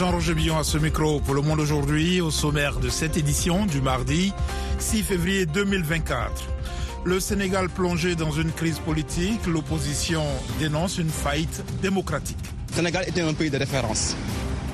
Jean-Roger 0.00 0.32
Billon 0.32 0.56
à 0.56 0.64
ce 0.64 0.78
micro 0.78 1.20
pour 1.20 1.34
Le 1.34 1.42
Monde 1.42 1.60
aujourd'hui, 1.60 2.22
au 2.22 2.30
sommaire 2.30 2.80
de 2.80 2.88
cette 2.88 3.18
édition 3.18 3.66
du 3.66 3.82
mardi 3.82 4.32
6 4.78 5.02
février 5.02 5.44
2024. 5.44 6.30
Le 7.04 7.20
Sénégal 7.20 7.68
plongé 7.68 8.14
dans 8.14 8.30
une 8.30 8.50
crise 8.50 8.78
politique, 8.78 9.46
l'opposition 9.46 10.22
dénonce 10.58 10.96
une 10.96 11.10
faillite 11.10 11.62
démocratique. 11.82 12.38
Le 12.70 12.76
Sénégal 12.76 13.04
était 13.08 13.20
un 13.20 13.34
pays 13.34 13.50
de 13.50 13.58
référence. 13.58 14.16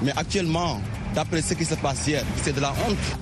Mais 0.01 0.13
actuellement, 0.17 0.81
d'après 1.13 1.43
ce 1.43 1.55
qui 1.55 1.65
se 1.65 1.75
passe 1.75 2.07
hier, 2.07 2.23
c'est 2.45 2.55
de 2.55 2.61
la 2.61 2.71
honte. 2.71 3.19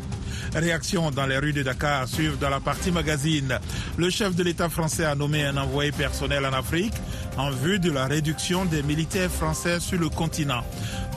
Réaction 0.55 1.11
dans 1.11 1.25
les 1.25 1.39
rues 1.39 1.55
de 1.55 1.63
Dakar 1.63 2.07
suivent 2.07 2.39
dans 2.39 2.51
la 2.51 2.61
partie 2.61 2.91
magazine. 2.91 3.59
Le 3.97 4.11
chef 4.11 4.37
de 4.37 4.43
l'État 4.43 4.69
français 4.69 5.07
a 5.07 5.15
nommé 5.15 5.43
un 5.47 5.57
envoyé 5.57 5.91
personnel 5.91 6.45
en 6.45 6.53
Afrique 6.53 6.93
en 7.37 7.51
vue 7.51 7.79
de 7.79 7.91
la 7.91 8.07
réduction 8.07 8.65
des 8.65 8.83
militaires 8.83 9.31
français 9.31 9.81
sur 9.81 9.99
le 9.99 10.09
continent. 10.09 10.63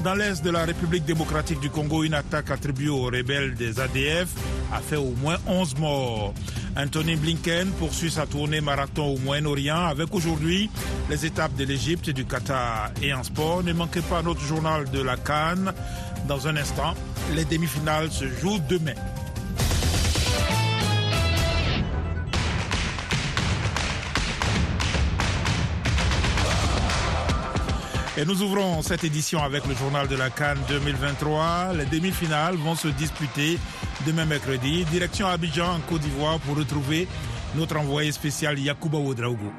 Dans 0.03 0.13
l'est 0.13 0.43
de 0.43 0.49
la 0.49 0.65
République 0.65 1.05
démocratique 1.05 1.59
du 1.59 1.69
Congo, 1.69 2.03
une 2.03 2.13
attaque 2.13 2.51
attribuée 2.51 2.89
aux 2.89 3.05
rebelles 3.05 3.55
des 3.55 3.79
ADF 3.79 4.27
a 4.73 4.79
fait 4.79 4.95
au 4.95 5.13
moins 5.21 5.37
11 5.47 5.77
morts. 5.77 6.33
Anthony 6.75 7.15
Blinken 7.15 7.69
poursuit 7.71 8.11
sa 8.11 8.27
tournée 8.27 8.61
marathon 8.61 9.15
au 9.15 9.17
Moyen-Orient 9.17 9.85
avec 9.85 10.13
aujourd'hui 10.13 10.69
les 11.09 11.25
étapes 11.25 11.55
de 11.55 11.63
l'Égypte 11.63 12.09
du 12.11 12.25
Qatar. 12.25 12.91
Et 13.01 13.13
en 13.13 13.23
sport, 13.23 13.63
ne 13.63 13.73
manquez 13.73 14.01
pas 14.01 14.21
notre 14.21 14.41
journal 14.41 14.89
de 14.91 15.01
la 15.01 15.17
Cannes. 15.17 15.73
Dans 16.27 16.47
un 16.47 16.55
instant, 16.55 16.93
les 17.35 17.45
demi-finales 17.45 18.11
se 18.11 18.25
jouent 18.27 18.59
demain. 18.69 18.95
Et 28.19 28.25
nous 28.25 28.41
ouvrons 28.41 28.81
cette 28.81 29.03
édition 29.03 29.43
avec 29.43 29.67
le 29.67 29.75
journal 29.75 30.07
de 30.07 30.15
la 30.15 30.31
Cannes 30.31 30.57
2023. 30.69 31.73
Les 31.73 31.85
demi-finales 31.85 32.55
vont 32.55 32.73
se 32.73 32.87
disputer 32.87 33.59
demain 34.07 34.25
mercredi. 34.25 34.85
Direction 34.85 35.27
Abidjan 35.27 35.75
en 35.75 35.79
Côte 35.81 36.01
d'Ivoire 36.01 36.39
pour 36.39 36.57
retrouver 36.57 37.07
notre 37.55 37.77
envoyé 37.77 38.11
spécial 38.11 38.57
Yacouba 38.57 38.97
Oudraogo. 38.97 39.51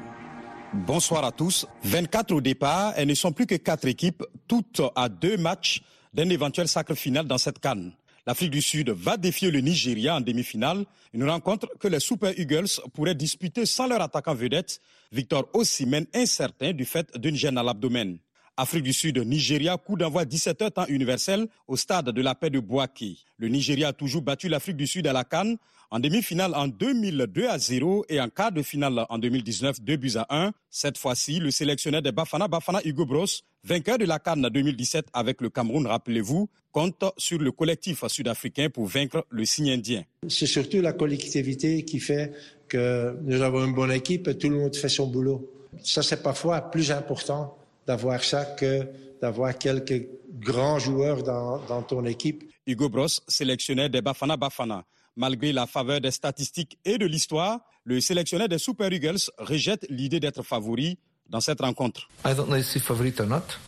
Bonsoir 0.73 1.23
à 1.23 1.31
tous. 1.31 1.67
24 1.85 2.33
au 2.33 2.41
départ 2.41 2.99
et 2.99 3.05
ne 3.05 3.13
sont 3.13 3.31
plus 3.31 3.45
que 3.45 3.55
quatre 3.55 3.87
équipes, 3.87 4.25
toutes 4.45 4.81
à 4.93 5.07
deux 5.07 5.37
matchs 5.37 5.81
d'un 6.13 6.27
éventuel 6.29 6.67
sacre 6.67 6.95
final 6.95 7.27
dans 7.27 7.37
cette 7.37 7.59
Cannes. 7.59 7.93
L'Afrique 8.27 8.51
du 8.51 8.61
Sud 8.61 8.89
va 8.89 9.15
défier 9.15 9.51
le 9.51 9.61
Nigeria 9.61 10.17
en 10.17 10.21
demi-finale, 10.21 10.83
une 11.13 11.29
rencontre 11.29 11.69
que 11.79 11.87
les 11.87 12.01
Super 12.01 12.37
Eagles 12.37 12.67
pourraient 12.93 13.15
disputer 13.15 13.65
sans 13.65 13.87
leur 13.87 14.01
attaquant 14.01 14.35
vedette, 14.35 14.81
Victor 15.13 15.47
Osimhen, 15.53 16.07
incertain 16.13 16.73
du 16.73 16.83
fait 16.83 17.07
d'une 17.17 17.37
gêne 17.37 17.57
à 17.57 17.63
l'abdomen. 17.63 18.19
Afrique 18.59 18.83
du 18.83 18.91
Sud, 18.91 19.17
Nigeria, 19.19 19.77
coup 19.77 19.95
d'envoi 19.95 20.25
17h 20.25 20.71
temps 20.71 20.85
universel 20.87 21.47
au 21.69 21.77
stade 21.77 22.09
de 22.09 22.21
la 22.21 22.35
paix 22.35 22.49
de 22.49 22.59
Boaké. 22.59 23.15
Le 23.37 23.47
Nigeria 23.47 23.87
a 23.87 23.93
toujours 23.93 24.21
battu 24.21 24.49
l'Afrique 24.49 24.75
du 24.75 24.85
Sud 24.85 25.07
à 25.07 25.13
la 25.13 25.23
Cannes 25.23 25.55
en 25.91 25.99
demi-finale 26.01 26.53
en 26.53 26.67
2002 26.67 27.47
à 27.47 27.57
0 27.57 28.03
et 28.09 28.19
en 28.19 28.27
quart 28.27 28.51
de 28.51 28.61
finale 28.61 29.05
en 29.07 29.17
2019 29.17 29.79
2 29.81 29.95
buts 29.95 30.11
à 30.15 30.27
1. 30.29 30.51
Cette 30.69 30.97
fois-ci, 30.97 31.39
le 31.39 31.51
sélectionneur 31.51 32.01
des 32.01 32.11
Bafana 32.11 32.49
Bafana 32.49 32.81
Hugo 32.83 33.05
Bros, 33.05 33.25
vainqueur 33.63 33.97
de 33.97 34.03
la 34.03 34.19
Cannes 34.19 34.49
2017 34.51 35.05
avec 35.13 35.39
le 35.39 35.49
Cameroun, 35.49 35.87
rappelez-vous, 35.87 36.49
compte 36.73 37.05
sur 37.15 37.39
le 37.39 37.53
collectif 37.53 38.05
sud-africain 38.07 38.69
pour 38.69 38.87
vaincre 38.87 39.25
le 39.29 39.45
signe 39.45 39.71
indien. 39.71 40.03
C'est 40.27 40.47
surtout 40.47 40.81
la 40.81 40.91
collectivité 40.91 41.85
qui 41.85 42.01
fait 42.01 42.33
que 42.67 43.15
nous 43.23 43.41
avons 43.41 43.65
une 43.65 43.73
bonne 43.73 43.93
équipe 43.93 44.27
et 44.27 44.37
tout 44.37 44.49
le 44.49 44.57
monde 44.57 44.75
fait 44.75 44.89
son 44.89 45.07
boulot. 45.07 45.49
Ça, 45.81 46.03
c'est 46.03 46.21
parfois 46.21 46.59
plus 46.59 46.91
important 46.91 47.55
d'avoir 47.85 48.23
ça 48.23 48.45
que 48.45 48.87
d'avoir 49.21 49.57
quelques 49.57 50.07
grands 50.39 50.79
joueurs 50.79 51.23
dans, 51.23 51.59
dans, 51.65 51.81
ton 51.81 52.05
équipe. 52.05 52.43
Hugo 52.65 52.87
Bros, 52.89 53.07
sélectionneur 53.27 53.89
des 53.89 54.01
Bafana 54.01 54.37
Bafana. 54.37 54.85
Malgré 55.15 55.51
la 55.51 55.67
faveur 55.67 55.99
des 55.99 56.11
statistiques 56.11 56.77
et 56.85 56.97
de 56.97 57.05
l'histoire, 57.05 57.59
le 57.83 57.99
sélectionneur 57.99 58.47
des 58.47 58.57
Super 58.57 58.93
Eagles 58.93 59.19
rejette 59.37 59.85
l'idée 59.89 60.19
d'être 60.19 60.43
favori 60.43 60.97
dans 61.29 61.39
cette 61.39 61.61
rencontre. 61.61 62.09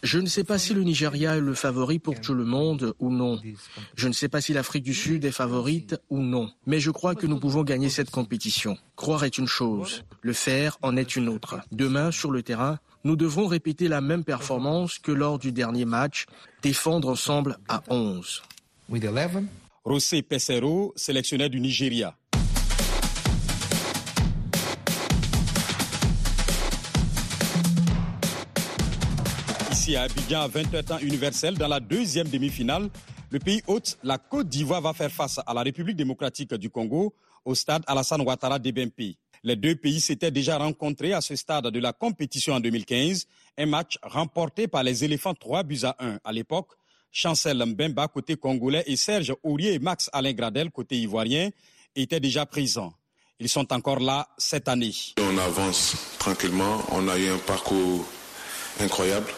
Je 0.04 0.20
ne 0.20 0.26
sais 0.26 0.44
pas 0.44 0.58
si 0.58 0.74
le 0.74 0.84
Nigeria 0.84 1.38
est 1.38 1.42
le 1.42 1.54
favori 1.54 2.00
pour 2.00 2.20
tout 2.20 2.34
le 2.34 2.44
monde 2.44 2.94
ou 3.00 3.12
non. 3.12 3.40
Je 3.96 4.08
ne 4.08 4.14
sais 4.14 4.30
pas 4.30 4.42
si 4.42 4.54
l'Afrique 4.54 4.84
du 4.84 4.94
Sud 4.94 5.26
est 5.26 5.32
favorite 5.32 5.96
ou 6.10 6.20
non. 6.20 6.50
Mais 6.66 6.80
je 6.80 6.92
crois 6.92 7.16
que 7.16 7.28
nous 7.28 7.40
pouvons 7.40 7.64
gagner 7.64 7.90
cette 7.90 8.10
compétition. 8.10 8.78
Croire 8.96 9.24
est 9.24 9.38
une 9.38 9.48
chose, 9.48 10.04
le 10.22 10.34
faire 10.34 10.78
en 10.82 10.98
est 10.98 11.16
une 11.16 11.30
autre. 11.30 11.60
Demain, 11.72 12.12
sur 12.12 12.32
le 12.32 12.42
terrain, 12.44 12.80
nous 13.04 13.16
devrons 13.16 13.48
répéter 13.48 13.88
la 13.88 14.02
même 14.02 14.24
performance 14.24 15.00
que 15.00 15.12
lors 15.12 15.40
du 15.40 15.52
dernier 15.52 15.86
match, 15.86 16.26
défendre 16.62 17.10
ensemble 17.10 17.58
à 17.68 17.82
11. 17.90 18.44
José 19.86 20.22
Pesero, 20.22 20.94
sélectionneur 20.96 21.50
du 21.50 21.60
Nigeria. 21.60 22.16
Ici 29.72 29.96
à 29.96 30.04
Abidjan, 30.04 30.42
à 30.42 30.48
20h 30.48 30.84
temps 30.84 31.00
universel, 31.00 31.58
dans 31.58 31.68
la 31.68 31.80
deuxième 31.80 32.28
demi-finale, 32.28 32.90
le 33.32 33.40
pays 33.40 33.64
hôte, 33.66 33.98
la 34.04 34.20
Côte 34.20 34.50
d'Ivoire, 34.50 34.82
va 34.82 34.94
faire 34.94 35.12
face 35.12 35.40
à 35.44 35.54
la 35.54 35.64
République 35.64 35.96
démocratique 35.96 36.54
du 36.54 36.70
Congo 36.70 37.16
au 37.46 37.56
stade 37.56 37.82
Alassane 37.88 38.22
Ouattara 38.22 38.60
d'Ebempi. 38.60 39.18
Les 39.44 39.56
deux 39.56 39.76
pays 39.76 40.00
s'étaient 40.00 40.30
déjà 40.30 40.58
rencontrés 40.60 41.14
à 41.14 41.22
ce 41.22 41.36
stade 41.36 41.68
de 41.68 41.80
la 41.80 41.94
compétition 41.94 42.54
en 42.54 42.60
2015, 42.60 43.26
un 43.58 43.66
match 43.66 43.98
remporté 44.04 44.68
par 44.68 44.84
les 44.84 45.04
éléphants 45.04 45.34
3 45.34 45.64
buts 45.64 45.80
à 45.84 45.96
1 46.00 46.20
à 46.24 46.32
l'époque. 46.32 46.74
Chancel 47.12 47.58
Mbemba 47.58 48.08
côté 48.08 48.36
congolais 48.36 48.84
et 48.86 48.96
Serge 48.96 49.34
Aurier 49.44 49.74
et 49.74 49.80
Max 49.80 50.10
Alain 50.14 50.34
Gradel 50.34 50.70
côté 50.70 50.96
ivoirien 50.98 51.50
étaient 51.96 52.20
déjà 52.20 52.46
présents. 52.46 52.94
Ils 53.40 53.50
sont 53.50 53.74
encore 53.74 54.00
là 54.00 54.30
cette 54.38 54.68
année. 54.68 54.94
On 55.20 55.38
avance 55.40 55.96
tranquillement, 56.20 56.84
on 56.92 57.08
a 57.08 57.18
eu 57.18 57.30
un 57.30 57.40
parcours 57.40 58.06
incroyable. 58.80 59.32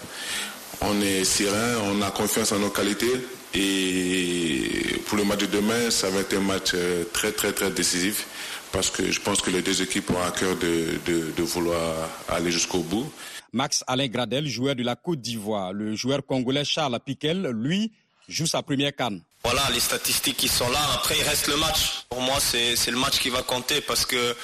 On 0.81 0.99
est 0.99 1.23
serein, 1.23 1.79
on 1.85 2.01
a 2.01 2.11
confiance 2.11 2.51
en 2.51 2.59
nos 2.59 2.69
qualités 2.69 3.25
et 3.53 4.99
pour 5.05 5.17
le 5.17 5.23
match 5.23 5.39
de 5.39 5.45
demain, 5.45 5.89
ça 5.89 6.09
va 6.09 6.19
être 6.19 6.35
un 6.35 6.41
match 6.41 6.75
très 7.13 7.31
très 7.31 7.53
très 7.53 7.71
décisif 7.71 8.27
parce 8.73 8.89
que 8.89 9.09
je 9.11 9.21
pense 9.21 9.39
que 9.39 9.51
les 9.51 9.61
deux 9.61 9.81
équipes 9.81 10.09
ont 10.09 10.21
à 10.21 10.31
cœur 10.31 10.57
de, 10.57 10.99
de, 11.05 11.31
de 11.31 11.43
vouloir 11.43 12.09
aller 12.27 12.51
jusqu'au 12.51 12.79
bout. 12.79 13.09
Max 13.53 13.83
Alain 13.85 14.07
Gradel, 14.07 14.47
joueur 14.47 14.75
de 14.75 14.81
la 14.83 14.95
Côte 14.95 15.21
d'Ivoire. 15.21 15.71
Le 15.71 15.95
joueur 15.95 16.25
congolais 16.25 16.65
Charles 16.65 16.99
Piquel, 17.05 17.47
lui, 17.51 17.91
joue 18.27 18.47
sa 18.47 18.63
première 18.63 18.95
canne. 18.95 19.21
Voilà, 19.43 19.61
les 19.71 19.79
statistiques 19.79 20.37
qui 20.37 20.47
sont 20.47 20.69
là. 20.71 20.79
Après, 20.95 21.15
il 21.17 21.23
reste 21.23 21.47
le 21.47 21.57
match. 21.57 22.05
Pour 22.09 22.21
moi, 22.21 22.39
c'est 22.39 22.89
le 22.89 22.97
match 22.97 23.19
qui 23.19 23.29
va 23.29 23.43
compter 23.43 23.79
parce 23.79 24.07
que 24.07 24.35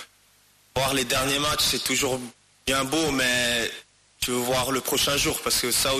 voir 0.75 0.93
les 0.93 1.05
derniers 1.05 1.39
matchs, 1.39 1.63
c'est 1.63 1.83
toujours 1.83 2.19
bien 2.67 2.83
beau, 2.83 3.11
mais 3.11 3.71
tu 4.21 4.29
veux 4.29 4.37
voir 4.37 4.71
le 4.71 4.79
prochain 4.79 5.17
jour 5.17 5.39
parce 5.43 5.59
que 5.59 5.71
ça 5.71 5.95
où 5.95 5.99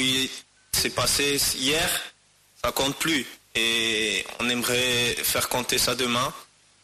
c'est 0.72 0.94
passé 0.94 1.42
hier, 1.56 1.90
ça 2.64 2.72
compte 2.72 2.96
plus. 2.98 3.26
Et 3.56 4.24
on 4.40 4.48
aimerait 4.50 5.16
faire 5.24 5.50
compter 5.50 5.80
ça 5.80 5.96
demain 5.96 6.32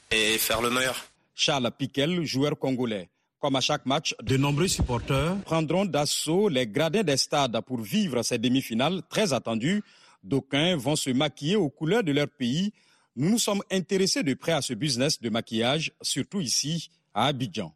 et 0.10 0.40
faire 0.40 0.62
le 0.62 0.72
meilleur. 0.72 1.06
Charles 1.36 1.70
Piquel, 1.78 2.24
joueur 2.24 2.58
congolais. 2.58 3.10
Comme 3.40 3.58
à 3.58 3.62
chaque 3.62 3.86
match, 3.86 4.16
de 4.24 4.38
nombreux 4.38 4.68
supporters 4.68 5.38
prendront 5.46 5.86
d'assaut 5.86 6.50
les 6.50 6.66
gradins 6.66 7.04
des 7.04 7.18
stades 7.18 7.60
pour 7.62 7.82
vivre 7.82 8.24
ces 8.24 8.38
demi-finales 8.38 9.02
très 9.10 9.34
attendues. 9.34 9.84
D'aucuns 10.24 10.76
vont 10.78 10.96
se 10.96 11.12
maquiller 11.12 11.56
aux 11.56 11.70
couleurs 11.70 12.04
de 12.04 12.12
leur 12.12 12.28
pays. 12.28 12.74
Nous 13.16 13.30
nous 13.30 13.38
sommes 13.38 13.62
intéressés 13.72 14.24
de 14.24 14.34
près 14.34 14.54
à 14.54 14.62
ce 14.62 14.74
business 14.74 15.22
de 15.22 15.30
maquillage, 15.30 15.92
surtout 16.02 16.42
ici 16.42 16.90
à 17.14 17.28
Abidjan. 17.28 17.76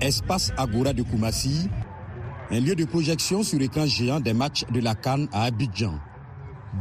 Espace 0.00 0.52
Agora 0.56 0.92
de 0.92 1.02
Koumassi, 1.02 1.68
un 2.50 2.60
lieu 2.60 2.74
de 2.74 2.84
projection 2.84 3.42
sur 3.42 3.60
écran 3.62 3.86
géant 3.86 4.20
des 4.20 4.34
matchs 4.34 4.64
de 4.70 4.80
la 4.80 4.94
Cannes 4.94 5.28
à 5.32 5.44
Abidjan. 5.44 5.98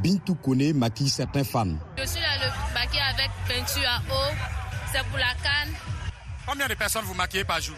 Bintou 0.03 0.36
Kone 0.36 0.74
maquille 0.74 1.09
certains 1.09 1.44
fans. 1.44 1.77
Je 1.97 2.06
suis 2.06 2.19
là 2.19 2.38
le 2.41 2.74
maquillé 2.74 3.01
avec 3.13 3.31
peinture 3.47 3.88
à 3.88 4.00
eau. 4.12 4.36
C'est 4.91 5.03
pour 5.07 5.18
la 5.18 5.33
Cannes. 5.41 5.96
Combien 6.47 6.67
de 6.67 6.75
personnes 6.75 7.03
vous 7.03 7.13
maquillez 7.13 7.44
par 7.44 7.59
jour? 7.59 7.75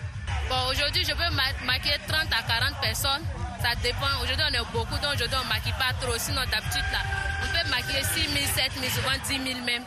Bon, 0.47 0.69
aujourd'hui, 0.69 1.03
je 1.03 1.11
peux 1.11 1.33
ma 1.33 1.65
maquiller 1.65 1.97
30 2.07 2.27
à 2.31 2.43
40 2.47 2.79
personnes. 2.79 3.25
Ça 3.61 3.73
dépend. 3.81 4.05
Aujourd'hui, 4.21 4.45
on 4.47 4.53
est 4.53 4.71
beaucoup, 4.71 4.95
donc 5.01 5.13
aujourd'hui, 5.15 5.37
on 5.41 5.43
ne 5.43 5.49
maquille 5.49 5.73
pas 5.73 5.91
trop. 5.99 6.13
Sinon, 6.17 6.41
d'habitude, 6.51 6.85
là, 6.93 7.01
on 7.41 7.47
peut 7.49 7.69
maquiller 7.69 8.03
6 8.03 8.29
000, 8.29 8.45
7 8.45 8.71
000, 8.79 8.85
souvent 8.93 9.17
10 9.25 9.53
000 9.53 9.65
même. 9.65 9.83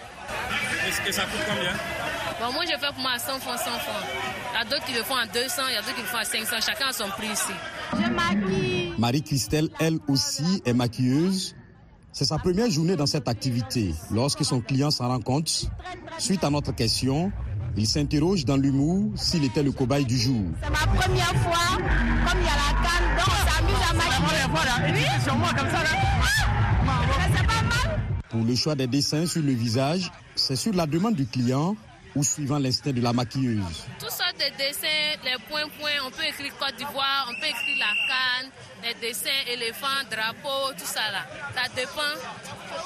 Est-ce 0.86 1.00
que 1.00 1.12
ça 1.12 1.22
coûte 1.22 1.40
combien? 1.48 1.72
Bon, 2.40 2.52
moi, 2.52 2.64
je 2.64 2.76
fais 2.76 2.92
pour 2.92 2.98
moi 2.98 3.12
à 3.12 3.18
100 3.18 3.38
francs, 3.38 3.58
100 3.58 3.64
francs. 3.64 4.04
Il 4.52 4.58
y 4.58 4.60
a 4.60 4.64
d'autres 4.64 4.84
qui 4.84 4.94
le 4.94 5.02
font 5.04 5.16
à 5.16 5.26
200, 5.26 5.62
il 5.68 5.74
y 5.74 5.76
a 5.76 5.82
d'autres 5.82 5.94
qui 5.94 6.00
le 6.02 6.06
font 6.08 6.18
à 6.18 6.24
500. 6.24 6.56
Chacun 6.60 6.88
a 6.88 6.92
son 6.92 7.08
prix 7.10 7.28
ici. 7.28 7.52
Je 7.92 8.10
maquille. 8.10 8.94
Marie-Christelle, 8.98 9.68
elle 9.78 9.98
aussi, 10.08 10.60
est 10.66 10.74
maquilleuse. 10.74 11.54
C'est 12.10 12.26
sa 12.26 12.38
première 12.38 12.68
journée 12.70 12.96
dans 12.96 13.06
cette 13.06 13.28
activité. 13.28 13.94
Lorsque 14.10 14.44
son 14.44 14.60
client 14.60 14.90
s'en 14.90 15.08
rend 15.08 15.20
compte, 15.20 15.70
suite 16.18 16.44
à 16.44 16.50
notre 16.50 16.72
question, 16.72 17.32
il 17.76 17.86
s'interroge 17.86 18.44
dans 18.44 18.56
l'humour 18.56 19.12
s'il 19.16 19.44
était 19.44 19.62
le 19.62 19.72
cobaye 19.72 20.04
du 20.04 20.18
jour. 20.18 20.42
C'est 20.62 20.70
ma 20.70 21.00
première 21.00 21.34
fois, 21.36 21.76
comme 21.76 22.40
il 22.40 22.44
y 22.44 22.48
a 22.48 22.56
la 22.56 22.72
canne, 22.82 23.08
donc 23.16 23.28
on 23.28 23.42
s'amuse 23.50 23.82
à 23.90 23.94
maquiller. 23.94 24.12
Ah. 26.84 28.22
Pour 28.28 28.44
le 28.44 28.54
choix 28.54 28.74
des 28.74 28.86
dessins 28.86 29.26
sur 29.26 29.42
le 29.42 29.52
visage, 29.52 30.10
c'est 30.34 30.56
sur 30.56 30.72
la 30.74 30.86
demande 30.86 31.14
du 31.14 31.26
client 31.26 31.76
ou 32.14 32.22
suivant 32.22 32.58
l'instinct 32.58 32.92
de 32.92 33.00
la 33.00 33.12
maquilleuse. 33.12 33.86
Toutes 33.98 34.10
sortes 34.10 34.36
de 34.38 34.56
dessins, 34.56 35.18
les 35.24 35.38
points-points, 35.48 36.06
on 36.06 36.10
peut 36.10 36.24
écrire 36.28 36.52
Côte 36.58 36.76
d'Ivoire, 36.76 37.28
on 37.30 37.34
peut 37.40 37.46
écrire 37.46 37.78
la 37.78 37.92
canne, 38.08 38.50
les 38.82 38.94
dessins, 39.06 39.30
éléphants, 39.50 39.86
drapeaux, 40.10 40.72
tout 40.76 40.86
ça 40.86 41.10
là. 41.10 41.26
Ça 41.54 41.68
dépend. 41.74 42.00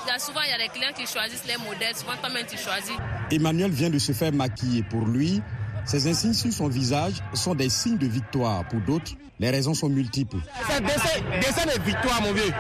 Il 0.05 0.09
y 0.09 0.15
a 0.15 0.19
souvent, 0.19 0.43
il 0.43 0.51
y 0.51 0.53
a 0.53 0.59
les 0.59 0.69
clients 0.69 0.93
qui 0.97 1.07
choisissent 1.07 1.47
les 1.47 1.57
modèles, 1.57 1.97
souvent 1.97 2.17
toi-même 2.17 2.47
tu 2.47 2.57
choisis. 2.57 2.97
Emmanuel 3.31 3.71
vient 3.71 3.91
de 3.91 3.99
se 3.99 4.13
faire 4.13 4.33
maquiller. 4.33 4.83
Pour 4.83 5.07
lui, 5.07 5.43
ces 5.85 6.09
insignes 6.09 6.35
sur 6.35 6.53
son 6.53 6.69
visage 6.69 7.15
sont 7.35 7.55
des 7.55 7.69
signes 7.69 7.99
de 7.99 8.07
victoire. 8.07 8.67
Pour 8.69 8.81
d'autres, 8.81 9.13
les 9.39 9.51
raisons 9.51 9.75
sont 9.75 9.89
multiples. 9.89 10.39
C'est 10.69 10.81
dessin, 10.83 11.21
dessin 11.41 11.67
de 11.67 11.83
victoire, 11.83 12.23
mon 12.23 12.33
vieux. 12.33 12.53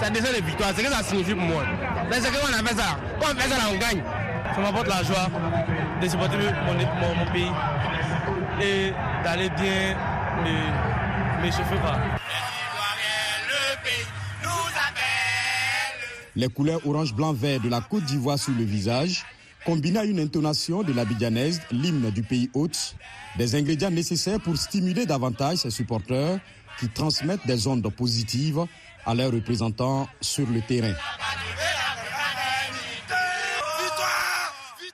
C'est 0.00 0.12
dessin 0.12 0.32
de 0.32 0.44
victoire. 0.44 0.70
C'est 0.74 0.82
ce 0.82 0.88
que 0.88 0.92
ça 0.92 1.02
signifie 1.02 1.34
pour 1.34 1.44
moi. 1.44 1.64
C'est 2.10 2.20
ce 2.20 2.28
qu'on 2.28 2.52
a 2.52 2.66
fait 2.66 2.76
ça. 2.76 2.98
Quand 3.20 3.26
on 3.32 3.38
fait 3.38 3.48
ça, 3.48 3.58
là, 3.58 3.64
on 3.72 3.78
gagne. 3.78 4.02
Ça 4.54 4.60
m'apporte 4.60 4.88
la 4.88 5.02
joie 5.02 5.28
de 6.00 6.08
supporter 6.08 6.36
mon, 6.66 7.14
mon, 7.24 7.32
pays 7.32 7.50
et 8.60 8.92
d'aller 9.22 9.50
bien 9.50 9.96
me, 10.44 11.46
me 11.46 11.50
chauffer. 11.50 11.76
Quoi. 11.80 11.96
Les 16.36 16.48
couleurs 16.48 16.86
orange, 16.86 17.14
blanc, 17.14 17.32
vert 17.32 17.60
de 17.60 17.68
la 17.68 17.80
Côte 17.80 18.04
d'Ivoire 18.04 18.38
sur 18.38 18.52
le 18.52 18.62
visage, 18.62 19.24
combinées 19.64 19.98
à 19.98 20.04
une 20.04 20.20
intonation 20.20 20.84
de 20.84 20.92
l'abidjanaise, 20.92 21.60
l'hymne 21.72 22.10
du 22.10 22.22
pays 22.22 22.48
hôte, 22.54 22.94
des 23.36 23.56
ingrédients 23.56 23.90
nécessaires 23.90 24.40
pour 24.40 24.56
stimuler 24.56 25.04
davantage 25.04 25.58
ses 25.58 25.70
supporters 25.70 26.38
qui 26.78 26.88
transmettent 26.88 27.46
des 27.46 27.66
ondes 27.66 27.88
positives 27.92 28.64
à 29.04 29.14
leurs 29.14 29.32
représentants 29.32 30.06
sur 30.20 30.46
le 30.48 30.60
terrain. 30.60 30.94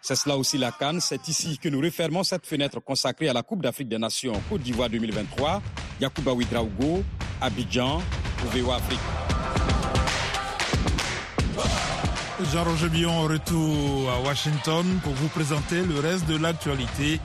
C'est 0.07 0.17
cela 0.17 0.37
aussi 0.37 0.59
la 0.59 0.71
Cannes. 0.71 1.01
C'est 1.01 1.29
ici 1.29 1.57
que 1.57 1.71
nous 1.71 1.81
refermons 1.81 2.25
cette 2.25 2.45
fenêtre 2.45 2.79
consacrée 2.79 3.31
à 3.31 3.33
la 3.33 3.43
Coupe 3.43 3.63
d'Afrique 3.63 3.89
des 3.89 3.97
Nations 3.97 4.39
Côte 4.51 4.61
d'Ivoire 4.61 4.91
2023. 4.91 5.63
Yacouba 5.99 6.35
Ouidraogo, 6.35 7.03
Abidjan, 7.41 8.03
VOA 8.53 8.77
Afrique. 8.77 9.01
Jean-Roger 12.53 12.91
Billon, 12.91 13.23
retour 13.23 14.11
à 14.11 14.21
Washington 14.21 14.85
pour 15.03 15.15
vous 15.15 15.29
présenter 15.29 15.83
le 15.83 15.99
reste 15.99 16.27
de 16.27 16.37
l'actualité 16.37 17.19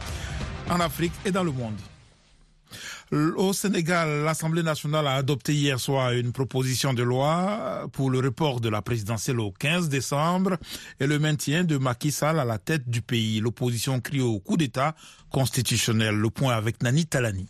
en 0.69 0.79
Afrique 0.79 1.11
et 1.25 1.31
dans 1.31 1.43
le 1.43 1.51
monde. 1.51 1.75
Au 3.11 3.53
Sénégal, 3.53 4.23
l'Assemblée 4.23 4.61
nationale 4.61 5.07
a 5.07 5.15
adopté 5.15 5.51
hier 5.51 5.79
soir 5.79 6.11
une 6.11 6.31
proposition 6.31 6.93
de 6.93 7.01
loi 7.01 7.89
pour 7.91 8.11
le 8.11 8.19
report 8.19 8.61
de 8.61 8.69
la 8.69 8.83
présidentielle 8.83 9.39
au 9.39 9.51
15 9.51 9.89
décembre 9.89 10.57
et 10.99 11.07
le 11.07 11.17
maintien 11.17 11.63
de 11.63 11.77
Macky 11.77 12.11
Sall 12.11 12.39
à 12.39 12.45
la 12.45 12.59
tête 12.59 12.87
du 12.87 13.01
pays. 13.01 13.39
L'opposition 13.39 13.99
crie 13.99 14.21
au 14.21 14.39
coup 14.39 14.57
d'État 14.57 14.95
constitutionnel. 15.31 16.13
Le 16.17 16.29
point 16.29 16.53
avec 16.53 16.83
Nani 16.83 17.07
Talani. 17.07 17.47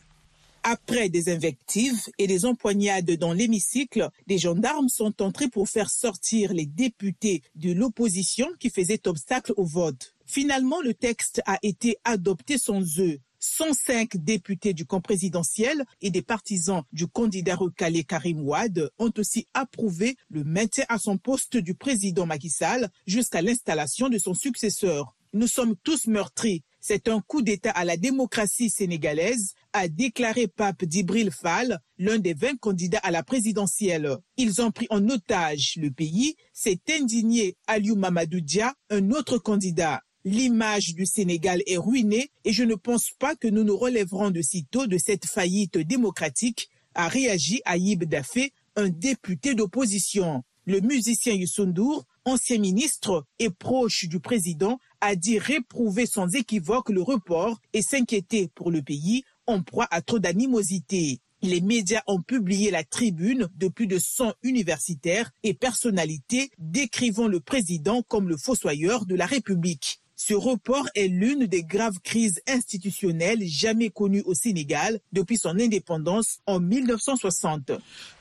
Après 0.64 1.10
des 1.10 1.30
invectives 1.30 2.08
et 2.18 2.28
des 2.28 2.46
empoignades 2.46 3.12
dans 3.18 3.34
l'hémicycle, 3.34 4.08
des 4.28 4.38
gendarmes 4.38 4.88
sont 4.88 5.22
entrés 5.22 5.50
pour 5.50 5.68
faire 5.68 5.90
sortir 5.90 6.54
les 6.54 6.68
députés 6.68 7.44
de 7.56 7.74
l'opposition 7.74 8.48
qui 8.62 8.70
faisaient 8.70 9.08
obstacle 9.10 9.54
au 9.58 9.66
vote. 9.66 10.16
Finalement, 10.26 10.80
le 10.82 10.94
texte 10.94 11.42
a 11.46 11.58
été 11.64 11.98
adopté 12.06 12.58
sans 12.58 12.82
eux. 13.00 13.20
105 13.40 14.18
députés 14.18 14.74
du 14.74 14.86
camp 14.86 15.02
présidentiel 15.02 15.86
et 16.02 16.12
des 16.12 16.22
partisans 16.22 16.84
du 16.92 17.08
candidat 17.08 17.56
recalé 17.56 18.04
Karim 18.04 18.42
Ouad 18.42 18.90
ont 18.98 19.12
aussi 19.18 19.48
approuvé 19.54 20.18
le 20.30 20.44
maintien 20.44 20.86
à 20.90 21.00
son 21.00 21.18
poste 21.18 21.58
du 21.58 21.74
président 21.74 22.26
Macky 22.26 22.50
Sall 22.50 22.90
jusqu'à 23.08 23.42
l'installation 23.42 24.10
de 24.10 24.18
son 24.18 24.34
successeur. 24.34 25.16
Nous 25.34 25.48
sommes 25.48 25.76
tous 25.84 26.08
meurtris. 26.08 26.64
C'est 26.82 27.08
un 27.08 27.22
coup 27.22 27.42
d'État 27.42 27.72
à 27.72 27.84
la 27.86 27.98
démocratie 27.98 28.70
sénégalaise, 28.70 29.54
a 29.74 29.88
déclaré 29.88 30.48
Pape 30.48 30.86
Dibril 30.86 31.30
Fall, 31.30 31.80
l'un 31.98 32.18
des 32.20 32.34
20 32.34 32.58
candidats 32.60 33.02
à 33.04 33.12
la 33.12 33.22
présidentielle. 33.22 34.18
Ils 34.38 34.62
ont 34.62 34.72
pris 34.72 34.88
en 34.90 35.08
otage 35.10 35.74
le 35.76 35.92
pays, 35.92 36.36
s'est 36.54 36.80
indigné 36.90 37.58
Aliou 37.68 37.96
Mamadou 37.96 38.40
Dia, 38.40 38.74
un 38.90 39.12
autre 39.12 39.38
candidat. 39.38 40.02
L'image 40.32 40.94
du 40.94 41.08
Sénégal 41.08 41.64
est 41.66 41.80
ruinée 41.80 42.30
et 42.46 42.54
je 42.54 42.64
ne 42.64 42.76
pense 42.76 43.10
pas 43.18 43.36
que 43.36 43.48
nous 43.48 43.64
nous 43.64 43.76
relèverons 43.76 44.30
de 44.30 44.44
sitôt 44.44 44.86
de 44.86 45.00
cette 45.00 45.26
faillite 45.26 45.80
démocratique, 45.80 46.70
a 46.94 47.08
réagi 47.08 47.64
Aïb 47.66 48.04
Dafé, 48.04 48.54
un 48.76 48.90
député 48.90 49.56
d'opposition. 49.56 50.44
Le 50.68 50.82
musicien 50.82 51.34
Youssoundour, 51.34 52.06
ancien 52.26 52.60
ministre 52.60 53.26
et 53.40 53.50
proche 53.50 54.06
du 54.08 54.20
président, 54.20 54.78
a 55.02 55.16
dit 55.16 55.40
réprouver 55.40 56.06
sans 56.06 56.28
équivoque 56.36 56.90
le 56.90 57.02
report 57.02 57.60
et 57.74 57.82
s'inquiéter 57.82 58.52
pour 58.54 58.70
le 58.70 58.84
pays 58.84 59.24
en 59.48 59.64
proie 59.64 59.88
à 59.90 60.04
trop 60.04 60.20
d'animosité. 60.20 61.22
Les 61.42 61.60
médias 61.60 62.04
ont 62.06 62.22
publié 62.22 62.70
la 62.70 62.84
tribune 62.84 63.50
de 63.56 63.68
plus 63.68 63.88
de 63.88 63.98
100 63.98 64.36
universitaires 64.44 65.32
et 65.42 65.56
personnalités 65.56 66.52
décrivant 66.60 67.28
le 67.28 67.40
président 67.40 68.04
comme 68.04 68.30
le 68.30 68.38
fossoyeur 68.38 69.08
de 69.08 69.16
la 69.16 69.26
République. 69.26 70.02
Ce 70.22 70.34
report 70.34 70.86
est 70.96 71.08
l'une 71.08 71.46
des 71.48 71.64
graves 71.64 72.02
crises 72.04 72.42
institutionnelles 72.46 73.42
jamais 73.48 73.90
connues 73.90 74.22
au 74.26 74.34
Sénégal 74.34 75.00
depuis 75.14 75.38
son 75.38 75.58
indépendance 75.58 76.40
en 76.46 76.60
1960. 76.60 77.72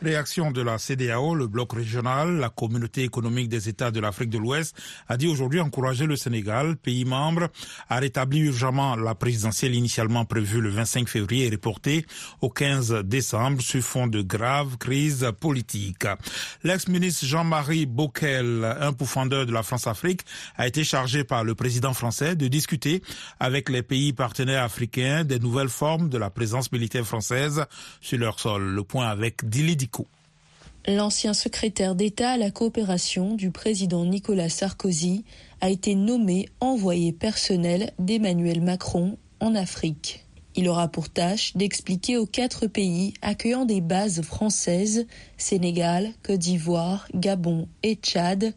Réaction 0.00 0.52
de 0.52 0.62
la 0.62 0.78
CDAO, 0.78 1.34
le 1.34 1.48
bloc 1.48 1.72
régional, 1.72 2.36
la 2.36 2.50
communauté 2.50 3.02
économique 3.02 3.48
des 3.48 3.68
États 3.68 3.90
de 3.90 3.98
l'Afrique 3.98 4.30
de 4.30 4.38
l'Ouest 4.38 4.76
a 5.08 5.16
dit 5.16 5.26
aujourd'hui 5.26 5.58
encourager 5.58 6.06
le 6.06 6.14
Sénégal, 6.14 6.76
pays 6.76 7.04
membre, 7.04 7.48
à 7.88 7.98
rétablir 7.98 8.44
urgemment 8.44 8.94
la 8.94 9.16
présidentielle 9.16 9.74
initialement 9.74 10.24
prévue 10.24 10.60
le 10.60 10.70
25 10.70 11.08
février 11.08 11.46
et 11.46 11.50
reportée 11.50 12.06
au 12.40 12.48
15 12.48 13.02
décembre 13.06 13.60
sur 13.60 13.82
fond 13.82 14.06
de 14.06 14.22
grave 14.22 14.78
crise 14.78 15.32
politique. 15.40 16.06
L'ex-ministre 16.62 17.26
Jean-Marie 17.26 17.86
Bockel, 17.86 18.64
un 18.80 18.92
pourfendeur 18.92 19.46
de 19.46 19.52
la 19.52 19.64
France-Afrique, 19.64 20.20
a 20.56 20.68
été 20.68 20.84
chargé 20.84 21.24
par 21.24 21.42
le 21.42 21.56
président 21.56 21.87
français 21.94 22.36
de 22.36 22.48
discuter 22.48 23.02
avec 23.40 23.68
les 23.68 23.82
pays 23.82 24.12
partenaires 24.12 24.64
africains 24.64 25.24
des 25.24 25.38
nouvelles 25.38 25.68
formes 25.68 26.08
de 26.08 26.18
la 26.18 26.30
présence 26.30 26.72
militaire 26.72 27.06
française 27.06 27.64
sur 28.00 28.18
leur 28.18 28.40
sol. 28.40 28.62
Le 28.62 28.82
point 28.82 29.08
avec 29.08 29.48
Dili 29.48 29.76
Diko. 29.76 30.06
L'ancien 30.86 31.34
secrétaire 31.34 31.94
d'État 31.94 32.30
à 32.30 32.36
la 32.38 32.50
coopération 32.50 33.34
du 33.34 33.50
président 33.50 34.06
Nicolas 34.06 34.48
Sarkozy 34.48 35.24
a 35.60 35.68
été 35.68 35.94
nommé 35.94 36.48
envoyé 36.60 37.12
personnel 37.12 37.92
d'Emmanuel 37.98 38.62
Macron 38.62 39.18
en 39.40 39.54
Afrique. 39.54 40.24
Il 40.54 40.68
aura 40.68 40.88
pour 40.88 41.08
tâche 41.10 41.56
d'expliquer 41.56 42.16
aux 42.16 42.26
quatre 42.26 42.66
pays 42.66 43.14
accueillant 43.22 43.64
des 43.64 43.80
bases 43.80 44.22
françaises, 44.22 45.06
Sénégal, 45.36 46.10
Côte 46.24 46.38
d'Ivoire, 46.38 47.06
Gabon 47.14 47.68
et 47.82 47.94
Tchad, 47.94 48.54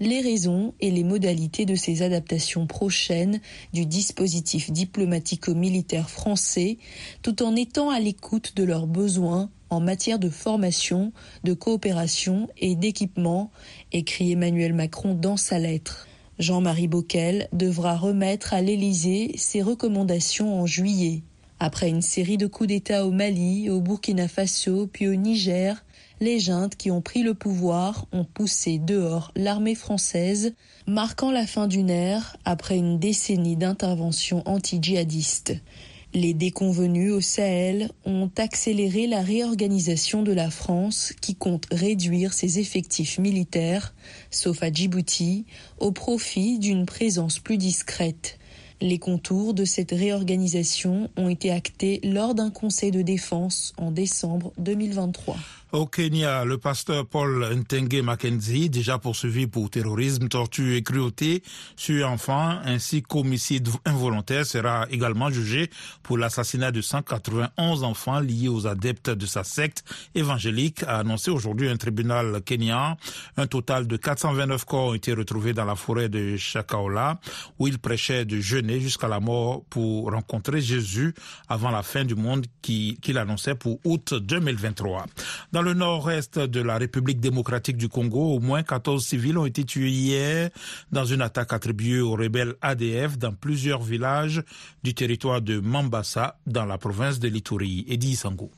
les 0.00 0.20
raisons 0.20 0.74
et 0.80 0.90
les 0.90 1.04
modalités 1.04 1.66
de 1.66 1.74
ces 1.74 2.02
adaptations 2.02 2.66
prochaines 2.66 3.40
du 3.72 3.86
dispositif 3.86 4.70
diplomatico-militaire 4.70 6.10
français, 6.10 6.78
tout 7.22 7.42
en 7.42 7.54
étant 7.54 7.90
à 7.90 8.00
l'écoute 8.00 8.54
de 8.56 8.64
leurs 8.64 8.86
besoins 8.86 9.50
en 9.70 9.80
matière 9.80 10.18
de 10.18 10.28
formation, 10.28 11.12
de 11.42 11.52
coopération 11.52 12.48
et 12.58 12.76
d'équipement, 12.76 13.50
écrit 13.92 14.32
Emmanuel 14.32 14.72
Macron 14.72 15.14
dans 15.14 15.36
sa 15.36 15.58
lettre. 15.58 16.06
Jean-Marie 16.38 16.88
Bockel 16.88 17.48
devra 17.52 17.96
remettre 17.96 18.54
à 18.54 18.60
l'Élysée 18.60 19.32
ses 19.36 19.62
recommandations 19.62 20.60
en 20.60 20.66
juillet. 20.66 21.22
Après 21.60 21.88
une 21.88 22.02
série 22.02 22.36
de 22.36 22.48
coups 22.48 22.68
d'État 22.68 23.06
au 23.06 23.12
Mali, 23.12 23.70
au 23.70 23.80
Burkina 23.80 24.26
Faso, 24.26 24.88
puis 24.88 25.08
au 25.08 25.14
Niger, 25.14 25.84
les 26.20 26.38
juntes 26.38 26.76
qui 26.76 26.90
ont 26.90 27.00
pris 27.00 27.22
le 27.22 27.34
pouvoir 27.34 28.06
ont 28.12 28.24
poussé 28.24 28.78
dehors 28.78 29.32
l'armée 29.36 29.74
française, 29.74 30.54
marquant 30.86 31.30
la 31.30 31.46
fin 31.46 31.66
d'une 31.66 31.90
ère 31.90 32.36
après 32.44 32.76
une 32.76 32.98
décennie 32.98 33.56
d'intervention 33.56 34.42
anti-djihadiste. 34.46 35.54
Les 36.16 36.32
déconvenus 36.32 37.12
au 37.12 37.20
Sahel 37.20 37.90
ont 38.04 38.30
accéléré 38.38 39.08
la 39.08 39.20
réorganisation 39.20 40.22
de 40.22 40.30
la 40.30 40.48
France 40.48 41.12
qui 41.20 41.34
compte 41.34 41.66
réduire 41.72 42.32
ses 42.32 42.60
effectifs 42.60 43.18
militaires, 43.18 43.94
sauf 44.30 44.62
à 44.62 44.70
Djibouti, 44.70 45.44
au 45.78 45.90
profit 45.90 46.60
d'une 46.60 46.86
présence 46.86 47.40
plus 47.40 47.58
discrète. 47.58 48.38
Les 48.80 48.98
contours 48.98 49.54
de 49.54 49.64
cette 49.64 49.90
réorganisation 49.90 51.10
ont 51.16 51.28
été 51.28 51.50
actés 51.50 52.00
lors 52.04 52.36
d'un 52.36 52.50
conseil 52.50 52.92
de 52.92 53.02
défense 53.02 53.72
en 53.76 53.90
décembre 53.90 54.52
2023. 54.58 55.36
Au 55.74 55.86
Kenya, 55.86 56.44
le 56.44 56.56
pasteur 56.56 57.04
Paul 57.04 57.44
Ntenge 57.52 58.00
Mackenzie, 58.00 58.70
déjà 58.70 58.98
poursuivi 58.98 59.48
pour 59.48 59.70
terrorisme, 59.70 60.28
torture 60.28 60.72
et 60.72 60.84
cruauté 60.84 61.42
sur 61.74 62.08
enfants 62.08 62.60
ainsi 62.64 63.02
qu'homicide 63.02 63.68
involontaire, 63.84 64.46
sera 64.46 64.86
également 64.92 65.30
jugé 65.30 65.70
pour 66.04 66.16
l'assassinat 66.16 66.70
de 66.70 66.80
191 66.80 67.82
enfants 67.82 68.20
liés 68.20 68.46
aux 68.46 68.68
adeptes 68.68 69.10
de 69.10 69.26
sa 69.26 69.42
secte 69.42 69.82
évangélique, 70.14 70.84
a 70.84 71.00
annoncé 71.00 71.32
aujourd'hui 71.32 71.68
un 71.68 71.76
tribunal 71.76 72.40
kenyan. 72.44 72.96
Un 73.36 73.48
total 73.48 73.88
de 73.88 73.96
429 73.96 74.64
corps 74.66 74.90
ont 74.90 74.94
été 74.94 75.12
retrouvés 75.12 75.54
dans 75.54 75.64
la 75.64 75.74
forêt 75.74 76.08
de 76.08 76.36
Chakaola, 76.36 77.18
où 77.58 77.66
il 77.66 77.80
prêchait 77.80 78.24
de 78.24 78.38
jeûner 78.38 78.78
jusqu'à 78.78 79.08
la 79.08 79.18
mort 79.18 79.64
pour 79.70 80.12
rencontrer 80.12 80.60
Jésus 80.60 81.14
avant 81.48 81.72
la 81.72 81.82
fin 81.82 82.04
du 82.04 82.14
monde 82.14 82.46
qu'il 82.62 83.18
annonçait 83.18 83.56
pour 83.56 83.80
août 83.82 84.14
2023. 84.14 85.06
Dans 85.50 85.63
le 85.64 85.72
nord-est 85.72 86.38
de 86.38 86.60
la 86.60 86.76
République 86.76 87.20
démocratique 87.20 87.78
du 87.78 87.88
Congo, 87.88 88.34
au 88.34 88.38
moins 88.38 88.62
14 88.62 89.04
civils 89.04 89.38
ont 89.38 89.46
été 89.46 89.64
tués 89.64 89.90
hier 89.90 90.50
dans 90.92 91.06
une 91.06 91.22
attaque 91.22 91.54
attribuée 91.54 92.00
aux 92.00 92.12
rebelles 92.12 92.54
ADF 92.60 93.16
dans 93.18 93.32
plusieurs 93.32 93.82
villages 93.82 94.42
du 94.82 94.94
territoire 94.94 95.40
de 95.40 95.58
Mambasa, 95.60 96.38
dans 96.46 96.66
la 96.66 96.76
province 96.76 97.18
de 97.18 97.28
l'Ituri. 97.28 97.86
Eddie 97.88 98.14
Sango. 98.14 98.50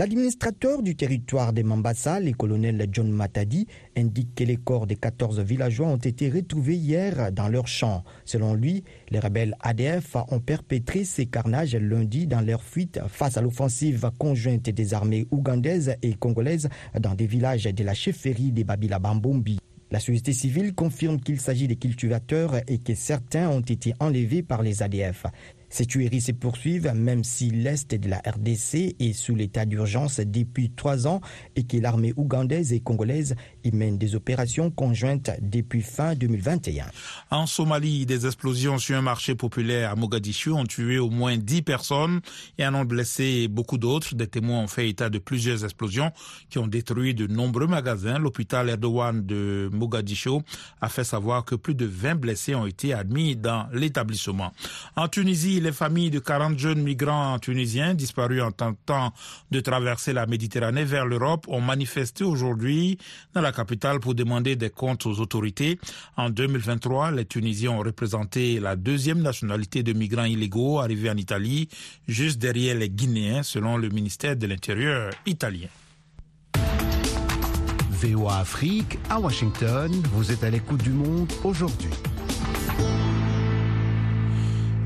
L'administrateur 0.00 0.80
du 0.82 0.96
territoire 0.96 1.52
de 1.52 1.62
Mambasa, 1.62 2.20
le 2.20 2.32
colonel 2.32 2.86
John 2.90 3.10
Matadi, 3.10 3.66
indique 3.94 4.34
que 4.34 4.44
les 4.44 4.56
corps 4.56 4.86
des 4.86 4.96
14 4.96 5.40
villageois 5.40 5.88
ont 5.88 5.98
été 5.98 6.30
retrouvés 6.30 6.76
hier 6.76 7.30
dans 7.30 7.48
leur 7.48 7.66
champ. 7.66 8.02
Selon 8.24 8.54
lui, 8.54 8.82
les 9.10 9.18
rebelles 9.18 9.54
ADF 9.60 10.16
ont 10.30 10.40
perpétré 10.40 11.04
ces 11.04 11.26
carnages 11.26 11.76
lundi 11.76 12.26
dans 12.26 12.40
leur 12.40 12.62
fuite 12.62 12.98
face 13.08 13.36
à 13.36 13.42
l'offensive 13.42 14.10
conjointe 14.18 14.70
des 14.70 14.94
armées 14.94 15.26
ougandaises 15.30 15.94
et 16.00 16.14
congolaises 16.14 16.70
dans 16.98 17.14
des 17.14 17.26
villages 17.26 17.64
de 17.64 17.84
la 17.84 17.92
chefferie 17.92 18.52
des 18.52 18.64
Babila 18.64 18.98
Bambombi. 18.98 19.58
La 19.90 20.00
société 20.00 20.32
civile 20.32 20.74
confirme 20.74 21.20
qu'il 21.20 21.38
s'agit 21.38 21.68
de 21.68 21.74
cultivateurs 21.74 22.54
et 22.68 22.78
que 22.78 22.94
certains 22.94 23.50
ont 23.50 23.60
été 23.60 23.92
enlevés 24.00 24.42
par 24.42 24.62
les 24.62 24.82
ADF. 24.82 25.26
Ces 25.70 25.86
tueries 25.86 26.20
se 26.20 26.32
poursuivent 26.32 26.92
même 26.94 27.24
si 27.24 27.50
l'Est 27.50 27.94
de 27.94 28.08
la 28.08 28.18
RDC 28.18 28.96
est 28.98 29.12
sous 29.12 29.36
l'état 29.36 29.64
d'urgence 29.64 30.20
depuis 30.20 30.70
trois 30.70 31.06
ans 31.06 31.20
et 31.54 31.62
que 31.64 31.76
l'armée 31.76 32.12
ougandaise 32.16 32.72
et 32.72 32.80
congolaise 32.80 33.36
y 33.64 33.70
mène 33.72 33.98
des 33.98 34.14
opérations 34.14 34.70
conjointes 34.70 35.30
depuis 35.40 35.82
fin 35.82 36.14
2021. 36.14 36.86
En 37.30 37.46
Somalie, 37.46 38.06
des 38.06 38.26
explosions 38.26 38.78
sur 38.78 38.96
un 38.96 39.02
marché 39.02 39.34
populaire 39.34 39.90
à 39.90 39.96
Mogadiscio 39.96 40.56
ont 40.56 40.64
tué 40.64 40.98
au 40.98 41.10
moins 41.10 41.36
dix 41.36 41.62
personnes 41.62 42.20
et 42.58 42.66
en 42.66 42.74
ont 42.74 42.84
blessé 42.84 43.48
beaucoup 43.48 43.78
d'autres. 43.78 44.14
Des 44.14 44.26
témoins 44.26 44.60
ont 44.60 44.68
fait 44.68 44.88
état 44.88 45.10
de 45.10 45.18
plusieurs 45.18 45.64
explosions 45.64 46.12
qui 46.48 46.58
ont 46.58 46.66
détruit 46.66 47.14
de 47.14 47.26
nombreux 47.26 47.66
magasins. 47.66 48.18
L'hôpital 48.18 48.68
Erdogan 48.68 49.24
de 49.24 49.68
Mogadiscio 49.72 50.42
a 50.80 50.88
fait 50.88 51.04
savoir 51.04 51.44
que 51.44 51.54
plus 51.54 51.74
de 51.74 51.86
20 51.86 52.14
blessés 52.16 52.54
ont 52.54 52.66
été 52.66 52.92
admis 52.94 53.36
dans 53.36 53.66
l'établissement. 53.72 54.52
En 54.96 55.08
Tunisie, 55.08 55.60
les 55.60 55.72
familles 55.72 56.10
de 56.10 56.18
40 56.18 56.58
jeunes 56.58 56.82
migrants 56.82 57.38
tunisiens 57.38 57.94
disparus 57.94 58.42
en 58.42 58.52
tentant 58.52 59.12
de 59.50 59.60
traverser 59.60 60.12
la 60.12 60.26
Méditerranée 60.26 60.84
vers 60.84 61.06
l'Europe 61.06 61.46
ont 61.48 61.60
manifesté 61.60 62.24
aujourd'hui 62.24 62.98
dans 63.34 63.40
la 63.40 63.49
capitale 63.52 64.00
pour 64.00 64.14
demander 64.14 64.56
des 64.56 64.70
comptes 64.70 65.06
aux 65.06 65.20
autorités. 65.20 65.78
En 66.16 66.30
2023, 66.30 67.10
les 67.12 67.24
Tunisiens 67.24 67.72
ont 67.72 67.80
représenté 67.80 68.60
la 68.60 68.76
deuxième 68.76 69.20
nationalité 69.20 69.82
de 69.82 69.92
migrants 69.92 70.24
illégaux 70.24 70.80
arrivés 70.80 71.10
en 71.10 71.16
Italie, 71.16 71.68
juste 72.08 72.38
derrière 72.38 72.76
les 72.76 72.90
Guinéens, 72.90 73.42
selon 73.42 73.76
le 73.76 73.88
ministère 73.88 74.36
de 74.36 74.46
l'Intérieur 74.46 75.10
italien. 75.26 75.68
VOA 77.90 78.38
Afrique, 78.38 78.98
à 79.10 79.20
Washington, 79.20 79.92
vous 80.14 80.32
êtes 80.32 80.42
à 80.42 80.50
l'écoute 80.50 80.82
du 80.82 80.90
monde 80.90 81.30
aujourd'hui. 81.44 81.90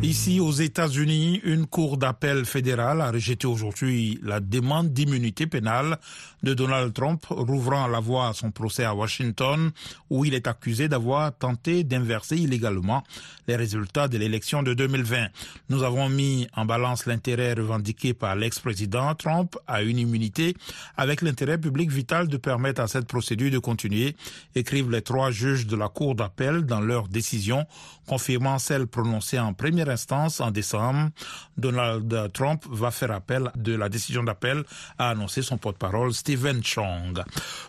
Ici, 0.04 0.38
aux 0.38 0.52
États-Unis, 0.52 1.40
une 1.44 1.64
cour 1.66 1.96
d'appel 1.96 2.44
fédérale 2.44 3.00
a 3.00 3.10
rejeté 3.10 3.46
aujourd'hui 3.46 4.20
la 4.22 4.38
demande 4.38 4.92
d'immunité 4.92 5.46
pénale 5.46 5.98
de 6.42 6.52
Donald 6.52 6.92
Trump, 6.92 7.24
rouvrant 7.30 7.86
la 7.86 8.00
voie 8.00 8.28
à 8.28 8.34
son 8.34 8.50
procès 8.50 8.84
à 8.84 8.94
Washington, 8.94 9.70
où 10.10 10.26
il 10.26 10.34
est 10.34 10.46
accusé 10.46 10.88
d'avoir 10.88 11.34
tenté 11.34 11.84
d'inverser 11.84 12.36
illégalement 12.36 13.02
les 13.48 13.56
résultats 13.56 14.06
de 14.06 14.18
l'élection 14.18 14.62
de 14.62 14.74
2020. 14.74 15.28
Nous 15.70 15.82
avons 15.82 16.10
mis 16.10 16.48
en 16.54 16.66
balance 16.66 17.06
l'intérêt 17.06 17.54
revendiqué 17.54 18.12
par 18.12 18.36
l'ex-président 18.36 19.14
Trump 19.14 19.56
à 19.66 19.80
une 19.80 19.98
immunité 19.98 20.54
avec 20.98 21.22
l'intérêt 21.22 21.56
public 21.56 21.90
vital 21.90 22.28
de 22.28 22.36
permettre 22.36 22.82
à 22.82 22.88
cette 22.88 23.06
procédure 23.06 23.50
de 23.50 23.58
continuer, 23.58 24.16
écrivent 24.54 24.90
les 24.90 25.00
trois 25.00 25.30
juges 25.30 25.66
de 25.66 25.76
la 25.76 25.88
cour 25.88 26.14
d'appel 26.14 26.66
dans 26.66 26.80
leur 26.80 27.08
décision, 27.08 27.64
confirmant 28.06 28.58
celle 28.58 28.86
prononcée 28.86 29.38
en 29.38 29.54
première 29.54 29.93
en 30.40 30.50
décembre. 30.50 31.10
Donald 31.56 32.32
Trump 32.32 32.64
va 32.70 32.90
faire 32.90 33.10
appel 33.10 33.50
de 33.56 33.74
la 33.74 33.88
décision 33.88 34.22
d'appel, 34.22 34.64
a 34.98 35.10
annoncé 35.10 35.42
son 35.42 35.58
porte-parole 35.58 36.12
Stephen 36.12 36.62
Chong. 36.62 37.22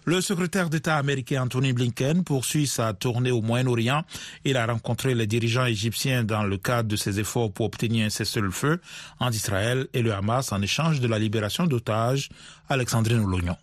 Le 0.05 0.22
secrétaire 0.22 0.70
d'État 0.70 0.98
américain 0.98 1.44
Anthony 1.44 1.74
Blinken 1.74 2.24
poursuit 2.24 2.67
sa 2.67 2.94
tournée 2.94 3.32
au 3.32 3.41
Moyen-Orient. 3.41 4.03
Il 4.44 4.58
a 4.58 4.65
rencontré 4.65 5.15
les 5.15 5.27
dirigeants 5.27 5.65
égyptiens 5.65 6.24
dans 6.24 6.44
le 6.44 6.58
cadre 6.58 6.89
de 6.89 6.96
ses 6.96 7.20
efforts 7.20 7.51
pour 7.51 7.67
obtenir 7.67 8.05
un 8.05 8.10
cessez-le-feu 8.10 8.79
entre 9.20 9.36
Israël 9.36 9.88
et 9.94 10.01
le 10.01 10.13
Hamas 10.13 10.51
en 10.51 10.62
échange 10.62 11.00
de 11.00 11.08
la 11.08 11.20
libération 11.20 11.65
d'otages. 11.67 12.29
Alexandrine 12.70 13.20
Oulognon. 13.20 13.55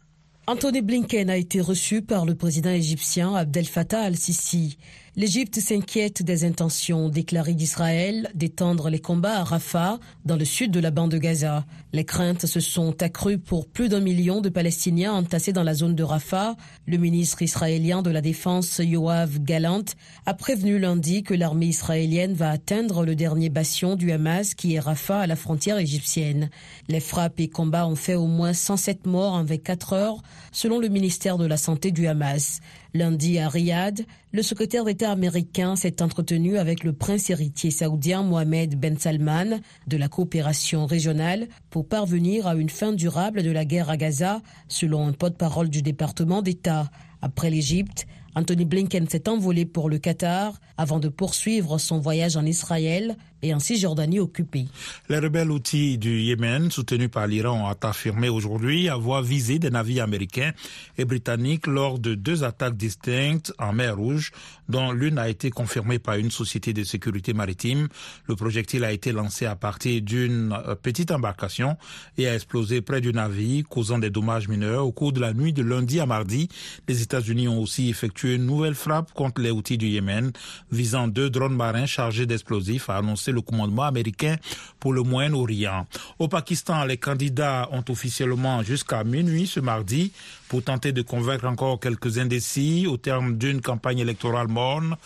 Anthony 0.46 0.82
Blinken 0.82 1.30
a 1.30 1.36
été 1.36 1.60
reçu 1.60 2.02
par 2.02 2.24
le 2.24 2.34
président 2.34 2.70
égyptien 2.70 3.34
Abdel 3.34 3.66
Fattah 3.66 4.02
al-Sisi. 4.02 4.76
L'Égypte 5.14 5.60
s'inquiète 5.60 6.22
des 6.22 6.44
intentions 6.44 7.10
déclarées 7.10 7.52
d'Israël 7.52 8.30
d'étendre 8.34 8.88
les 8.88 8.98
combats 8.98 9.40
à 9.40 9.44
Rafah, 9.44 10.00
dans 10.24 10.38
le 10.38 10.46
sud 10.46 10.70
de 10.70 10.80
la 10.80 10.90
bande 10.90 11.10
de 11.10 11.18
Gaza. 11.18 11.66
Les 11.92 12.06
craintes 12.06 12.46
se 12.46 12.60
sont 12.60 13.02
accrues 13.02 13.36
pour 13.36 13.66
plus 13.66 13.90
d'un 13.90 14.00
million 14.00 14.40
de 14.40 14.48
Palestiniens 14.48 15.12
entassés 15.12 15.52
dans 15.52 15.64
la 15.64 15.74
zone 15.74 15.94
de 15.94 16.02
Rafah. 16.02 16.56
Le 16.86 16.96
ministre 16.96 17.42
israélien 17.42 18.00
de 18.00 18.08
la 18.08 18.22
Défense, 18.22 18.80
Yoav 18.82 19.38
Galant, 19.40 19.84
a 20.24 20.32
prévenu 20.32 20.78
lundi 20.78 21.22
que 21.22 21.34
l'armée 21.34 21.66
israélienne 21.66 22.32
va 22.32 22.48
atteindre 22.48 23.04
le 23.04 23.14
dernier 23.14 23.50
bastion 23.50 23.96
du 23.96 24.12
Hamas 24.12 24.54
qui 24.54 24.76
est 24.76 24.80
Rafah 24.80 25.20
à 25.20 25.26
la 25.26 25.36
frontière 25.36 25.76
égyptienne. 25.76 26.48
Les 26.88 27.00
frappes 27.00 27.38
et 27.38 27.48
combats 27.48 27.86
ont 27.86 27.96
fait 27.96 28.14
au 28.14 28.28
moins 28.28 28.54
107 28.54 29.04
morts 29.04 29.34
en 29.34 29.44
24 29.44 29.92
heures, 29.92 30.22
selon 30.52 30.78
le 30.78 30.88
ministère 30.88 31.36
de 31.36 31.44
la 31.44 31.58
Santé 31.58 31.90
du 31.90 32.06
Hamas. 32.06 32.60
Lundi 32.94 33.38
à 33.38 33.48
Riyad, 33.48 34.04
le 34.32 34.42
secrétaire 34.42 34.84
d'État 34.84 35.10
américain 35.10 35.76
s'est 35.76 36.02
entretenu 36.02 36.58
avec 36.58 36.84
le 36.84 36.92
prince 36.92 37.30
héritier 37.30 37.70
saoudien 37.70 38.22
Mohamed 38.22 38.78
Ben 38.78 38.98
Salman 38.98 39.60
de 39.86 39.96
la 39.96 40.08
coopération 40.08 40.84
régionale 40.84 41.48
pour 41.70 41.88
parvenir 41.88 42.46
à 42.46 42.54
une 42.54 42.68
fin 42.68 42.92
durable 42.92 43.42
de 43.42 43.50
la 43.50 43.64
guerre 43.64 43.88
à 43.88 43.96
Gaza, 43.96 44.42
selon 44.68 45.06
un 45.06 45.12
porte-parole 45.12 45.70
du 45.70 45.80
département 45.80 46.42
d'État. 46.42 46.90
Après 47.22 47.48
l'Égypte, 47.48 48.06
Anthony 48.34 48.66
Blinken 48.66 49.08
s'est 49.08 49.28
envolé 49.28 49.64
pour 49.64 49.88
le 49.88 49.98
Qatar 49.98 50.60
avant 50.76 50.98
de 50.98 51.08
poursuivre 51.08 51.78
son 51.78 51.98
voyage 51.98 52.36
en 52.36 52.44
Israël 52.44 53.16
et 53.42 53.52
en 53.54 53.58
Cisjordanie 53.58 54.20
occupée. 54.20 54.66
Les 55.08 55.18
rebelles 55.18 55.50
outils 55.50 55.98
du 55.98 56.20
Yémen, 56.20 56.70
soutenus 56.70 57.10
par 57.10 57.26
l'Iran, 57.26 57.70
ont 57.70 57.88
affirmé 57.88 58.28
aujourd'hui 58.28 58.88
avoir 58.88 59.22
visé 59.22 59.58
des 59.58 59.70
navires 59.70 60.04
américains 60.04 60.52
et 60.96 61.04
britanniques 61.04 61.66
lors 61.66 61.98
de 61.98 62.14
deux 62.14 62.44
attaques 62.44 62.76
distinctes 62.76 63.52
en 63.58 63.72
mer 63.72 63.96
Rouge, 63.96 64.32
dont 64.68 64.92
l'une 64.92 65.18
a 65.18 65.28
été 65.28 65.50
confirmée 65.50 65.98
par 65.98 66.14
une 66.14 66.30
société 66.30 66.72
de 66.72 66.84
sécurité 66.84 67.34
maritime. 67.34 67.88
Le 68.26 68.36
projectile 68.36 68.84
a 68.84 68.92
été 68.92 69.12
lancé 69.12 69.44
à 69.44 69.56
partir 69.56 70.00
d'une 70.00 70.56
petite 70.82 71.10
embarcation 71.10 71.76
et 72.16 72.28
a 72.28 72.34
explosé 72.34 72.80
près 72.80 73.00
du 73.00 73.12
navire, 73.12 73.64
causant 73.68 73.98
des 73.98 74.10
dommages 74.10 74.48
mineurs. 74.48 74.86
Au 74.86 74.92
cours 74.92 75.12
de 75.12 75.20
la 75.20 75.34
nuit 75.34 75.52
de 75.52 75.62
lundi 75.62 76.00
à 76.00 76.06
mardi, 76.06 76.48
les 76.88 77.02
États-Unis 77.02 77.48
ont 77.48 77.60
aussi 77.60 77.88
effectué 77.88 78.34
une 78.34 78.46
nouvelle 78.46 78.74
frappe 78.74 79.12
contre 79.12 79.42
les 79.42 79.50
outils 79.50 79.78
du 79.78 79.88
Yémen, 79.88 80.32
visant 80.70 81.08
deux 81.08 81.28
drones 81.28 81.56
marins 81.56 81.86
chargés 81.86 82.26
d'explosifs, 82.26 82.88
a 82.88 82.98
annoncé 82.98 83.31
le 83.32 83.40
commandement 83.40 83.84
américain 83.84 84.36
pour 84.78 84.92
le 84.92 85.02
Moyen-Orient. 85.02 85.86
Au 86.18 86.28
Pakistan, 86.28 86.84
les 86.84 86.96
candidats 86.96 87.68
ont 87.72 87.84
officiellement 87.88 88.62
jusqu'à 88.62 89.04
minuit 89.04 89.46
ce 89.46 89.60
mardi 89.60 90.12
pour 90.48 90.62
tenter 90.62 90.92
de 90.92 91.00
convaincre 91.00 91.46
encore 91.46 91.80
quelques 91.80 92.18
indécis 92.18 92.86
au 92.86 92.98
terme 92.98 93.38
d'une 93.38 93.62
campagne 93.62 94.00
électorale 94.00 94.48
morne. 94.48 94.96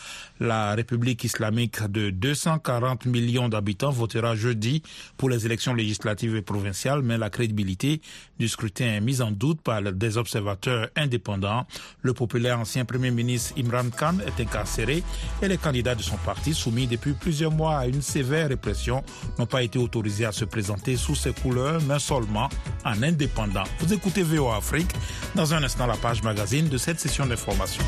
La 0.41 0.75
République 0.75 1.23
islamique 1.23 1.81
de 1.85 2.11
240 2.11 3.07
millions 3.07 3.49
d'habitants 3.49 3.91
votera 3.91 4.35
jeudi 4.35 4.83
pour 5.17 5.31
les 5.31 5.47
élections 5.47 5.73
législatives 5.73 6.35
et 6.35 6.43
provinciales, 6.43 7.03
mais 7.03 7.17
la 7.17 7.31
crédibilité 7.31 8.01
du 8.41 8.49
scrutin 8.49 8.87
est 8.87 9.01
mise 9.01 9.23
en 9.23 9.31
doute 9.31 9.61
par 9.61 9.83
des 9.83 10.19
observateurs 10.19 10.89
indépendants. 10.97 11.65
Le 12.03 12.13
populaire 12.13 12.59
ancien 12.59 12.85
Premier 12.85 13.13
ministre 13.13 13.55
Imran 13.57 13.91
Khan 13.97 14.17
est 14.27 14.43
incarcéré 14.43 15.05
et 15.43 15.49
les 15.49 15.59
candidats 15.59 15.95
de 15.95 16.03
son 16.03 16.17
parti 16.17 16.55
soumis 16.55 16.89
depuis 16.89 17.13
plusieurs 17.13 17.53
mois 17.53 17.79
à 17.79 17.87
une 17.87 18.03
série 18.03 18.16
sévères 18.17 18.49
répressions 18.49 19.03
n'ont 19.39 19.45
pas 19.45 19.63
été 19.63 19.79
autorisés 19.79 20.25
à 20.25 20.33
se 20.33 20.47
présenter 20.47 20.97
sous 20.97 21.15
ces 21.15 21.35
couleurs, 21.35 21.83
mais 21.87 21.99
seulement 21.99 22.49
en 22.83 23.03
indépendant. 23.03 23.65
Vous 23.79 23.93
écoutez 23.93 24.23
VOA 24.23 24.57
Afrique. 24.57 24.91
Dans 25.35 25.53
un 25.53 25.63
instant, 25.63 25.87
la 25.87 25.97
page 25.97 26.23
magazine 26.23 26.67
de 26.71 26.79
cette 26.79 26.99
session 26.99 27.27
d'information. 27.27 27.85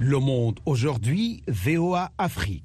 Le 0.00 0.18
monde 0.18 0.58
aujourd'hui, 0.64 1.42
VOA 1.48 2.10
Afrique. 2.16 2.64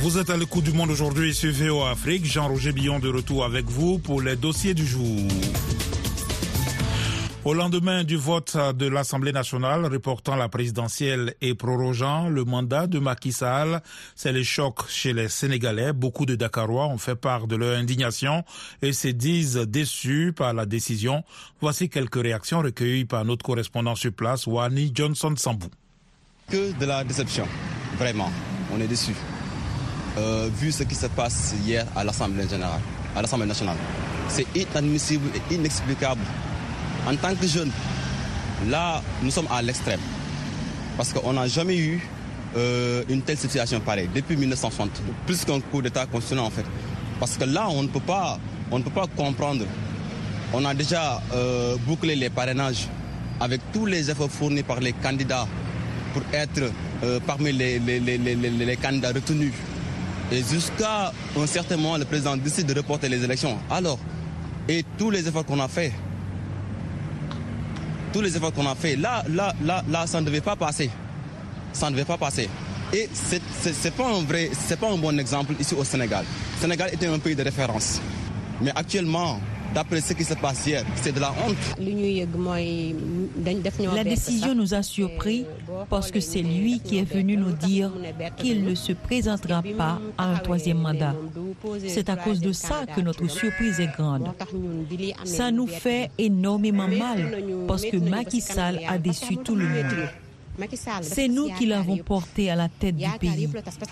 Vous 0.00 0.18
êtes 0.18 0.30
à 0.30 0.36
l'écoute 0.36 0.64
du 0.64 0.72
monde 0.72 0.90
aujourd'hui 0.90 1.32
sur 1.32 1.52
VOA 1.52 1.92
Afrique. 1.92 2.24
Jean-Roger 2.24 2.72
Billon 2.72 2.98
de 2.98 3.08
retour 3.08 3.44
avec 3.44 3.66
vous 3.66 4.00
pour 4.00 4.20
les 4.20 4.34
dossiers 4.34 4.74
du 4.74 4.84
jour. 4.84 5.20
Au 7.44 7.54
lendemain 7.54 8.04
du 8.04 8.16
vote 8.16 8.56
de 8.76 8.86
l'Assemblée 8.86 9.32
nationale 9.32 9.84
reportant 9.86 10.36
la 10.36 10.48
présidentielle 10.48 11.34
et 11.40 11.56
prorogeant 11.56 12.28
le 12.28 12.44
mandat 12.44 12.86
de 12.86 13.00
Macky 13.00 13.32
Sall, 13.32 13.82
c'est 14.14 14.30
le 14.30 14.44
choc 14.44 14.88
chez 14.88 15.12
les 15.12 15.28
Sénégalais. 15.28 15.92
Beaucoup 15.92 16.24
de 16.24 16.36
Dakarois 16.36 16.86
ont 16.86 16.98
fait 16.98 17.16
part 17.16 17.48
de 17.48 17.56
leur 17.56 17.76
indignation 17.76 18.44
et 18.80 18.92
se 18.92 19.08
disent 19.08 19.56
déçus 19.56 20.32
par 20.36 20.54
la 20.54 20.66
décision. 20.66 21.24
Voici 21.60 21.88
quelques 21.88 22.22
réactions 22.22 22.60
recueillies 22.60 23.06
par 23.06 23.24
notre 23.24 23.44
correspondant 23.44 23.96
sur 23.96 24.12
place, 24.12 24.46
Wani 24.46 24.92
Johnson 24.94 25.34
Sambou. 25.36 25.66
Que 26.48 26.78
de 26.78 26.86
la 26.86 27.02
déception, 27.02 27.48
vraiment. 27.98 28.30
On 28.72 28.80
est 28.80 28.86
déçus. 28.86 29.16
Euh, 30.16 30.48
vu 30.54 30.70
ce 30.70 30.84
qui 30.84 30.94
se 30.94 31.06
passe 31.08 31.56
hier 31.64 31.86
à 31.96 32.04
l'Assemblée 32.04 32.46
générale, 32.48 32.80
à 33.16 33.20
l'Assemblée 33.22 33.46
nationale, 33.48 33.76
c'est 34.28 34.46
inadmissible 34.54 35.26
et 35.50 35.54
inexplicable 35.56 36.20
en 37.06 37.16
tant 37.16 37.34
que 37.34 37.46
jeune, 37.46 37.70
là, 38.68 39.02
nous 39.22 39.30
sommes 39.30 39.48
à 39.50 39.62
l'extrême. 39.62 40.00
Parce 40.96 41.12
qu'on 41.12 41.32
n'a 41.32 41.48
jamais 41.48 41.76
eu 41.78 42.00
euh, 42.56 43.02
une 43.08 43.22
telle 43.22 43.38
situation 43.38 43.80
pareille 43.80 44.08
depuis 44.14 44.36
1960, 44.36 44.90
plus 45.26 45.44
qu'un 45.44 45.60
coup 45.60 45.80
d'État 45.80 46.06
constitutionnel 46.06 46.44
en 46.44 46.50
fait. 46.50 46.64
Parce 47.18 47.36
que 47.36 47.44
là, 47.44 47.68
on 47.70 47.82
ne 47.82 47.88
peut 47.88 48.00
pas, 48.00 48.38
comprendre. 49.16 49.64
On 50.52 50.64
a 50.64 50.74
déjà 50.74 51.22
euh, 51.32 51.76
bouclé 51.86 52.14
les 52.14 52.28
parrainages 52.30 52.88
avec 53.40 53.60
tous 53.72 53.86
les 53.86 54.10
efforts 54.10 54.30
fournis 54.30 54.62
par 54.62 54.80
les 54.80 54.92
candidats 54.92 55.46
pour 56.12 56.22
être 56.32 56.70
euh, 57.02 57.18
parmi 57.26 57.52
les, 57.52 57.80
candidats 58.80 59.12
retenus. 59.12 59.52
Et 60.30 60.42
jusqu'à 60.42 61.12
un 61.36 61.46
certain 61.46 61.76
moment, 61.76 61.96
le 61.96 62.04
président 62.04 62.36
décide 62.36 62.66
de 62.66 62.74
reporter 62.74 63.08
les 63.08 63.24
élections. 63.24 63.58
Alors, 63.70 63.98
et 64.68 64.84
tous 64.98 65.10
les 65.10 65.26
efforts 65.26 65.44
qu'on 65.44 65.60
a 65.60 65.68
faits, 65.68 65.92
tous 68.12 68.20
les 68.20 68.36
efforts 68.36 68.52
qu'on 68.52 68.66
a 68.66 68.74
fait, 68.74 68.96
là, 68.96 69.24
là, 69.28 69.54
là, 69.64 69.82
là, 69.88 70.06
ça 70.06 70.20
ne 70.20 70.26
devait 70.26 70.40
pas 70.40 70.56
passer. 70.56 70.90
Ça 71.72 71.86
ne 71.88 71.92
devait 71.94 72.04
pas 72.04 72.18
passer. 72.18 72.48
Et 72.92 73.08
ce 73.14 73.36
n'est 73.84 73.90
pas 73.90 74.06
un 74.06 74.22
vrai, 74.22 74.50
c'est 74.68 74.78
pas 74.78 74.90
un 74.90 74.98
bon 74.98 75.18
exemple 75.18 75.54
ici 75.58 75.74
au 75.74 75.82
Sénégal. 75.82 76.24
Sénégal 76.60 76.90
était 76.92 77.06
un 77.06 77.18
pays 77.18 77.34
de 77.34 77.42
référence. 77.42 78.00
Mais 78.60 78.70
actuellement, 78.74 79.40
d'après 79.74 80.00
ce 80.00 80.12
qui 80.12 80.24
se 80.24 80.34
passe 80.34 80.66
hier, 80.66 80.84
c'est 80.96 81.12
de 81.12 81.20
la 81.20 81.30
honte. 81.30 81.56
La 83.94 84.04
décision 84.04 84.54
nous 84.54 84.74
a 84.74 84.82
surpris 84.82 85.46
parce 85.88 86.10
que 86.10 86.20
c'est 86.20 86.42
lui 86.42 86.80
qui 86.80 86.98
est 86.98 87.10
venu 87.10 87.36
nous 87.36 87.52
dire 87.52 87.90
qu'il 88.36 88.64
ne 88.64 88.74
se 88.74 88.92
présentera 88.92 89.62
pas 89.76 90.00
à 90.18 90.24
un 90.34 90.38
troisième 90.38 90.78
mandat. 90.78 91.14
C'est 91.86 92.08
à 92.08 92.16
cause 92.16 92.40
de 92.40 92.52
ça 92.52 92.86
que 92.94 93.00
notre 93.00 93.28
surprise 93.28 93.80
est 93.80 93.92
grande. 93.96 94.28
Ça 95.24 95.50
nous 95.50 95.66
fait 95.66 96.10
énormément 96.18 96.88
mal 96.88 97.42
parce 97.66 97.84
que 97.84 97.96
Macky 97.96 98.40
Sall 98.40 98.80
a 98.88 98.98
déçu 98.98 99.36
tout 99.36 99.54
le 99.54 99.66
monde. 99.68 100.08
C'est 101.02 101.28
nous 101.28 101.48
qui 101.54 101.66
l'avons 101.66 101.96
porté 101.98 102.50
à 102.50 102.56
la 102.56 102.68
tête 102.68 102.96
du 102.96 103.06
pays. 103.18 103.48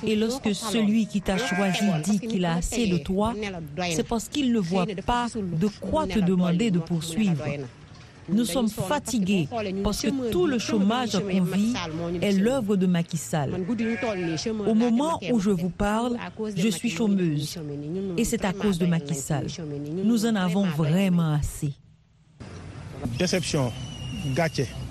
Et 0.06 0.16
lorsque 0.16 0.54
celui 0.54 1.06
qui 1.06 1.20
t'a 1.20 1.38
choisi 1.38 1.84
dit 2.04 2.20
qu'il 2.20 2.44
a 2.44 2.54
assez 2.56 2.86
de 2.86 2.98
toi, 2.98 3.34
c'est 3.90 4.06
parce 4.06 4.28
qu'il 4.28 4.52
ne 4.52 4.58
voit 4.58 4.86
pas 5.06 5.26
de 5.34 5.68
quoi 5.80 6.06
te 6.06 6.18
demander 6.18 6.70
de 6.70 6.78
poursuivre. 6.78 7.44
Nous 8.28 8.44
sommes 8.44 8.68
fatigués 8.68 9.48
parce 9.82 10.02
que 10.02 10.30
tout 10.30 10.46
le 10.46 10.58
chômage 10.58 11.12
qu'on 11.12 11.42
vit 11.42 11.74
est 12.20 12.32
l'œuvre 12.32 12.76
de 12.76 12.86
Macky 12.86 13.16
Sall. 13.16 13.54
Au 14.66 14.74
moment 14.74 15.18
où 15.32 15.40
je 15.40 15.50
vous 15.50 15.70
parle, 15.70 16.16
je 16.54 16.68
suis 16.68 16.90
chômeuse 16.90 17.58
et 18.16 18.24
c'est 18.24 18.44
à 18.44 18.52
cause 18.52 18.78
de 18.78 18.86
Macky 18.86 19.14
Sall. 19.14 19.46
Nous 20.04 20.26
en 20.26 20.36
avons 20.36 20.64
vraiment 20.66 21.32
assez. 21.34 21.72
Déception 23.18 23.72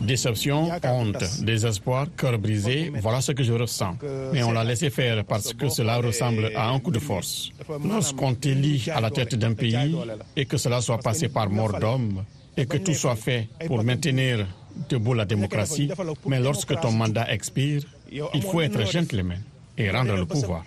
Déception, 0.02 0.70
honte, 0.84 1.24
désespoir, 1.44 2.08
cœur 2.18 2.38
brisé, 2.40 2.92
voilà 3.02 3.22
ce 3.22 3.32
que 3.32 3.44
je 3.44 3.54
ressens. 3.54 3.96
Mais 4.34 4.44
on 4.44 4.52
l'a 4.52 4.64
laissé 4.64 4.90
faire 4.90 5.24
parce 5.26 5.54
que 5.54 5.70
cela 5.70 5.98
ressemble 5.98 6.52
à 6.56 6.70
un 6.70 6.80
coup 6.80 6.92
de 6.92 7.00
force. 7.00 7.52
Lorsqu'on 7.86 8.34
t'élit 8.34 8.90
à 8.94 9.02
la 9.02 9.12
tête 9.12 9.36
d'un 9.36 9.54
pays 9.54 9.96
et 10.36 10.46
que 10.46 10.58
cela 10.58 10.82
soit 10.82 11.00
passé 11.00 11.30
par 11.30 11.50
mort 11.50 11.80
d'homme 11.80 12.24
et 12.58 12.66
que 12.66 12.78
tout 12.78 12.94
soit 12.94 13.16
fait 13.16 13.48
pour 13.68 13.84
maintenir 13.84 14.48
debout 14.90 15.14
la 15.14 15.26
démocratie, 15.26 15.90
mais 16.26 16.40
lorsque 16.40 16.80
ton 16.80 16.92
mandat 16.92 17.32
expire, 17.32 17.82
il 18.12 18.42
faut 18.42 18.62
être 18.62 18.86
gentleman 18.90 19.40
et 19.78 19.90
rendre 19.92 20.16
le 20.16 20.26
pouvoir. 20.26 20.64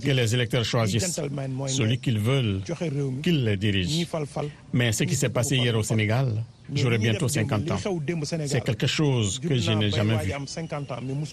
Que 0.00 0.10
les 0.12 0.34
électeurs 0.34 0.64
choisissent 0.64 1.20
celui 1.66 1.98
qu'ils 1.98 2.18
veulent, 2.20 2.60
qu'ils 3.22 3.44
le 3.44 3.56
dirigent. 3.56 4.06
Mais 4.72 4.92
ce 4.92 5.02
qui 5.04 5.16
s'est 5.16 5.30
passé 5.30 5.56
hier 5.56 5.76
au 5.76 5.82
Sénégal, 5.82 6.44
J'aurai 6.74 6.98
bientôt 6.98 7.28
50 7.28 7.70
ans. 7.70 7.76
C'est 8.46 8.60
quelque 8.64 8.86
chose 8.86 9.38
que 9.38 9.56
je 9.56 9.72
n'ai 9.72 9.90
jamais 9.90 10.16
vu. 10.18 10.32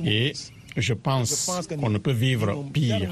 Et 0.05 0.33
je 0.77 0.93
pense 0.93 1.49
qu'on 1.79 1.89
ne 1.89 1.97
peut 1.97 2.11
vivre 2.11 2.63
pire. 2.73 3.09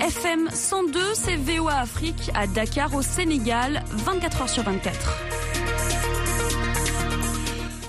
FM 0.00 0.50
102, 0.52 1.00
c'est 1.14 1.36
VOA 1.36 1.74
Afrique 1.80 2.30
à 2.34 2.46
Dakar 2.46 2.94
au 2.94 3.02
Sénégal, 3.02 3.82
24 3.90 4.42
heures 4.42 4.48
sur 4.48 4.62
24. 4.64 5.41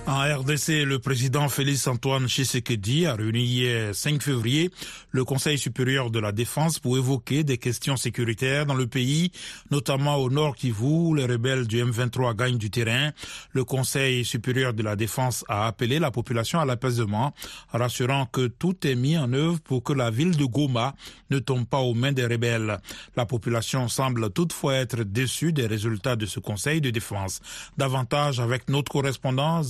En 0.05 0.19
RDC, 0.19 0.83
le 0.85 0.99
président 0.99 1.47
Félix 1.47 1.87
Antoine 1.87 2.27
Tshisekedi 2.27 3.05
a 3.05 3.15
réuni 3.15 3.43
hier 3.43 3.95
5 3.95 4.21
février 4.21 4.69
le 5.11 5.23
Conseil 5.23 5.57
supérieur 5.57 6.11
de 6.11 6.19
la 6.19 6.31
défense 6.31 6.79
pour 6.79 6.97
évoquer 6.97 7.43
des 7.43 7.57
questions 7.57 7.95
sécuritaires 7.95 8.65
dans 8.65 8.73
le 8.73 8.87
pays, 8.87 9.31
notamment 9.71 10.17
au 10.17 10.29
nord 10.29 10.55
Kivu 10.55 10.83
où 10.83 11.13
les 11.15 11.25
rebelles 11.25 11.67
du 11.67 11.81
M23 11.81 12.35
gagnent 12.35 12.57
du 12.57 12.69
terrain. 12.69 13.11
Le 13.53 13.63
Conseil 13.63 14.25
supérieur 14.25 14.73
de 14.73 14.83
la 14.83 14.95
défense 14.95 15.45
a 15.47 15.67
appelé 15.67 15.99
la 15.99 16.11
population 16.11 16.59
à 16.59 16.65
l'apaisement, 16.65 17.33
rassurant 17.71 18.25
que 18.25 18.47
tout 18.47 18.85
est 18.85 18.95
mis 18.95 19.17
en 19.17 19.31
œuvre 19.33 19.61
pour 19.61 19.83
que 19.83 19.93
la 19.93 20.09
ville 20.09 20.35
de 20.35 20.45
Goma 20.45 20.95
ne 21.29 21.39
tombe 21.39 21.65
pas 21.65 21.79
aux 21.79 21.93
mains 21.93 22.11
des 22.11 22.25
rebelles. 22.25 22.79
La 23.15 23.25
population 23.25 23.87
semble 23.87 24.31
toutefois 24.31 24.75
être 24.75 25.03
déçue 25.03 25.53
des 25.53 25.67
résultats 25.67 26.15
de 26.15 26.25
ce 26.25 26.39
Conseil 26.39 26.81
de 26.81 26.89
défense. 26.89 27.39
Davantage 27.77 28.39
avec 28.39 28.67
notre 28.67 28.91
correspondant 28.91 29.61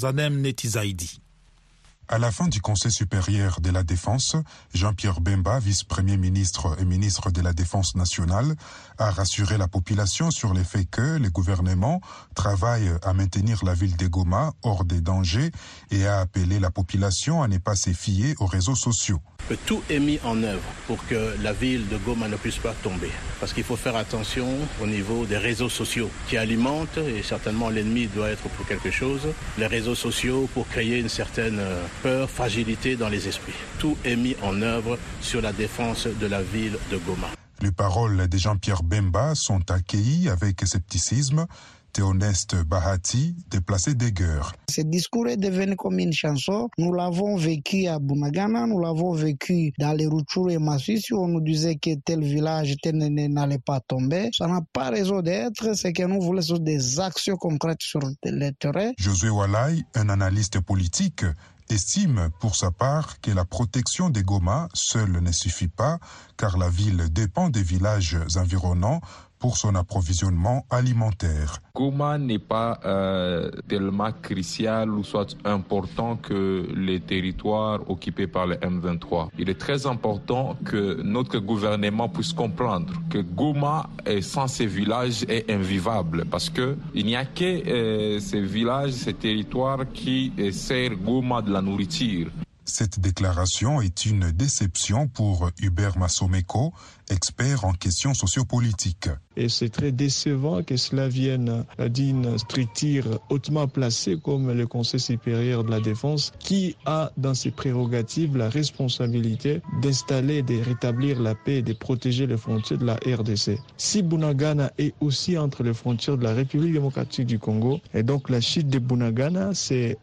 À 2.09 2.19
la 2.19 2.31
fin 2.31 2.47
du 2.47 2.59
Conseil 2.59 2.91
supérieur 2.91 3.61
de 3.61 3.69
la 3.69 3.81
défense, 3.83 4.35
Jean-Pierre 4.73 5.21
Bemba, 5.21 5.59
vice-premier 5.59 6.17
ministre 6.17 6.75
et 6.79 6.85
ministre 6.85 7.31
de 7.31 7.41
la 7.41 7.53
Défense 7.53 7.95
nationale, 7.95 8.55
a 8.97 9.09
rassuré 9.09 9.57
la 9.57 9.69
population 9.69 10.29
sur 10.29 10.53
le 10.53 10.63
fait 10.63 10.85
que 10.85 11.17
le 11.17 11.29
gouvernement 11.29 12.01
travaille 12.35 12.91
à 13.03 13.13
maintenir 13.13 13.63
la 13.63 13.73
ville 13.73 13.95
de 13.95 14.07
Goma 14.07 14.53
hors 14.63 14.83
des 14.83 14.99
dangers 14.99 15.51
et 15.91 16.05
a 16.05 16.19
appelé 16.19 16.59
la 16.59 16.71
population 16.71 17.41
à 17.41 17.47
ne 17.47 17.57
pas 17.57 17.75
se 17.75 17.91
fier 17.93 18.35
aux 18.39 18.47
réseaux 18.47 18.75
sociaux 18.75 19.21
que 19.49 19.53
tout 19.53 19.81
est 19.89 19.99
mis 19.99 20.19
en 20.23 20.41
œuvre 20.43 20.63
pour 20.87 21.05
que 21.07 21.35
la 21.41 21.53
ville 21.53 21.87
de 21.89 21.97
Goma 21.97 22.27
ne 22.27 22.35
puisse 22.35 22.57
pas 22.57 22.73
tomber. 22.83 23.11
Parce 23.39 23.53
qu'il 23.53 23.63
faut 23.63 23.75
faire 23.75 23.95
attention 23.95 24.47
au 24.81 24.87
niveau 24.87 25.25
des 25.25 25.37
réseaux 25.37 25.69
sociaux 25.69 26.09
qui 26.27 26.37
alimentent, 26.37 26.97
et 26.97 27.23
certainement 27.23 27.69
l'ennemi 27.69 28.07
doit 28.07 28.29
être 28.29 28.47
pour 28.49 28.65
quelque 28.67 28.91
chose, 28.91 29.27
les 29.57 29.67
réseaux 29.67 29.95
sociaux 29.95 30.49
pour 30.53 30.67
créer 30.67 30.99
une 30.99 31.09
certaine 31.09 31.61
peur, 32.01 32.29
fragilité 32.29 32.95
dans 32.95 33.09
les 33.09 33.27
esprits. 33.27 33.53
Tout 33.79 33.97
est 34.05 34.15
mis 34.15 34.35
en 34.41 34.61
œuvre 34.61 34.97
sur 35.21 35.41
la 35.41 35.51
défense 35.51 36.07
de 36.07 36.27
la 36.27 36.41
ville 36.41 36.77
de 36.91 36.97
Goma. 36.97 37.29
Les 37.61 37.71
paroles 37.71 38.27
de 38.27 38.37
Jean-Pierre 38.37 38.83
Bemba 38.83 39.35
sont 39.35 39.71
accueillies 39.71 40.27
avec 40.29 40.61
scepticisme 40.65 41.45
Théoneste 41.93 42.55
Bahati, 42.63 43.35
déplacé 43.49 43.93
d'Eger. 43.93 44.41
Ce 44.69 44.81
discours 44.81 45.27
est 45.27 45.37
devenu 45.37 45.75
comme 45.75 45.99
une 45.99 46.11
chanson. 46.11 46.69
Nous 46.77 46.91
l'avons 46.91 47.37
vécu 47.37 47.85
à 47.85 47.99
Bunagana, 47.99 48.65
nous 48.65 48.79
l'avons 48.79 49.13
vécu 49.13 49.71
dans 49.77 49.93
les 49.93 50.07
Rutshuru 50.07 50.53
et 50.53 50.57
Massissi, 50.57 51.13
où 51.13 51.23
on 51.23 51.27
nous 51.27 51.41
disait 51.41 51.75
que 51.75 51.95
tel 52.03 52.23
village 52.23 52.75
n'allait 52.83 53.59
pas 53.59 53.79
tomber. 53.79 54.29
Ça 54.35 54.47
n'a 54.47 54.61
pas 54.73 54.89
raison 54.89 55.21
d'être. 55.21 55.75
C'est 55.75 55.93
que 55.93 56.03
nous 56.03 56.19
voulons 56.19 56.57
des 56.59 56.99
actions 56.99 57.37
concrètes 57.37 57.81
sur 57.81 57.99
le 57.99 58.51
terrain. 58.51 58.91
Josué 58.97 59.29
Walai, 59.29 59.83
un 59.93 60.09
analyste 60.09 60.59
politique, 60.59 61.23
estime 61.69 62.29
pour 62.39 62.55
sa 62.55 62.71
part 62.71 63.21
que 63.21 63.31
la 63.31 63.45
protection 63.45 64.09
des 64.09 64.23
Goma 64.23 64.67
seule 64.73 65.21
ne 65.21 65.31
suffit 65.31 65.67
pas 65.67 65.99
car 66.37 66.57
la 66.57 66.69
ville 66.69 67.09
dépend 67.11 67.49
des 67.49 67.63
villages 67.63 68.17
environnants 68.35 69.01
pour 69.43 69.57
son 69.57 69.75
approvisionnement 69.75 70.65
alimentaire. 70.69 71.57
Goma 71.75 72.17
n'est 72.17 72.39
pas 72.39 72.79
euh, 72.85 73.51
tellement 73.67 74.13
crucial 74.21 74.89
ou 74.89 75.03
soit 75.03 75.35
important 75.43 76.15
que 76.15 76.65
les 76.73 77.01
territoires 77.01 77.81
occupés 77.89 78.27
par 78.27 78.47
le 78.47 78.55
M23. 78.55 79.27
Il 79.37 79.49
est 79.49 79.59
très 79.59 79.85
important 79.85 80.55
que 80.63 81.01
notre 81.01 81.39
gouvernement 81.39 82.07
puisse 82.07 82.31
comprendre 82.31 82.93
que 83.09 83.17
Goma 83.17 83.89
est 84.05 84.21
sans 84.21 84.47
ces 84.47 84.65
villages 84.65 85.25
est 85.27 85.51
invivable 85.51 86.23
parce 86.31 86.49
que 86.49 86.77
il 86.93 87.05
n'y 87.05 87.17
a 87.17 87.25
que 87.25 87.43
euh, 87.43 88.19
ces 88.21 88.39
villages, 88.39 88.93
ces 88.93 89.13
territoires 89.13 89.83
qui 89.93 90.31
servent 90.53 90.95
Goma 91.03 91.41
de 91.41 91.51
la 91.51 91.61
nourriture. 91.61 92.29
Cette 92.65 93.01
déclaration 93.01 93.81
est 93.81 94.05
une 94.05 94.31
déception 94.31 95.09
pour 95.09 95.49
Hubert 95.61 95.97
Massomeko, 95.97 96.73
expert 97.09 97.65
en 97.65 97.73
questions 97.73 98.13
sociopolitiques. 98.13 99.09
Et 99.35 99.49
c'est 99.49 99.69
très 99.69 99.91
décevant 99.91 100.61
que 100.61 100.77
cela 100.77 101.07
vienne 101.07 101.65
d'une 101.89 102.37
structure 102.37 103.19
hautement 103.29 103.67
placée 103.67 104.17
comme 104.23 104.51
le 104.51 104.67
Conseil 104.67 104.99
supérieur 104.99 105.63
de 105.63 105.71
la 105.71 105.79
défense, 105.79 106.31
qui 106.39 106.75
a 106.85 107.11
dans 107.17 107.33
ses 107.33 107.49
prérogatives 107.51 108.37
la 108.37 108.49
responsabilité 108.49 109.61
d'installer, 109.81 110.43
de 110.43 110.61
rétablir 110.63 111.19
la 111.19 111.33
paix 111.33 111.57
et 111.57 111.61
de 111.63 111.73
protéger 111.73 112.27
les 112.27 112.37
frontières 112.37 112.79
de 112.79 112.85
la 112.85 112.95
RDC. 112.95 113.57
Si 113.77 114.03
Bunagana 114.03 114.71
est 114.77 114.93
aussi 115.01 115.37
entre 115.37 115.63
les 115.63 115.73
frontières 115.73 116.17
de 116.17 116.23
la 116.23 116.33
République 116.33 116.73
démocratique 116.73 117.25
du 117.25 117.39
Congo, 117.39 117.81
et 117.93 118.03
donc 118.03 118.29
la 118.29 118.39
chute 118.39 118.67
de 118.67 118.77
Bunagana, 118.79 119.51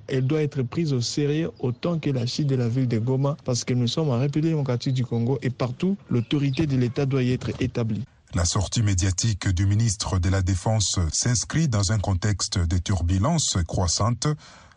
elle 0.08 0.26
doit 0.26 0.42
être 0.42 0.62
prise 0.62 0.92
au 0.92 1.00
sérieux 1.00 1.50
autant 1.60 1.98
que 1.98 2.10
la 2.10 2.26
chute 2.26 2.48
de 2.48 2.56
la 2.56 2.68
ville 2.68 2.88
de 2.88 2.98
Goma, 2.98 3.36
parce 3.44 3.64
que 3.64 3.74
nous 3.74 3.86
sommes 3.86 4.10
en 4.10 4.18
République 4.18 4.50
démocratique 4.50 4.94
du 4.94 5.04
Congo 5.04 5.38
et 5.42 5.50
partout, 5.50 5.96
l'autorité 6.10 6.66
de 6.66 6.76
l'État 6.76 6.89
doit 6.98 7.22
y 7.22 7.32
être 7.32 7.50
établie. 7.60 8.04
La 8.34 8.44
sortie 8.44 8.82
médiatique 8.82 9.48
du 9.48 9.66
ministre 9.66 10.18
de 10.18 10.28
la 10.28 10.40
Défense 10.40 11.00
s'inscrit 11.12 11.68
dans 11.68 11.90
un 11.90 11.98
contexte 11.98 12.58
de 12.58 12.78
turbulences 12.78 13.56
croissantes. 13.66 14.28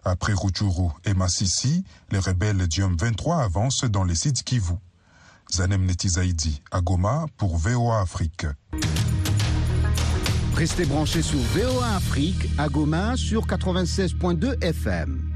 Après 0.03 0.33
Rutshuru 0.33 0.89
et 1.05 1.13
Massissi, 1.13 1.83
les 2.11 2.19
rebelles 2.19 2.67
du 2.67 2.81
M23 2.81 3.43
avancent 3.43 3.85
dans 3.85 4.03
les 4.03 4.15
sites 4.15 4.43
Kivu. 4.43 4.73
Zanem 5.51 5.85
Netizaidi, 5.85 6.61
à 6.71 6.81
Goma, 6.81 7.25
pour 7.37 7.57
VOA 7.57 8.01
Afrique. 8.01 8.47
Restez 10.55 10.85
branchés 10.85 11.21
sur 11.21 11.39
VOA 11.39 11.95
Afrique, 11.95 12.49
à 12.57 12.69
Goma, 12.69 13.15
sur 13.17 13.45
96.2 13.45 14.63
FM. 14.63 15.32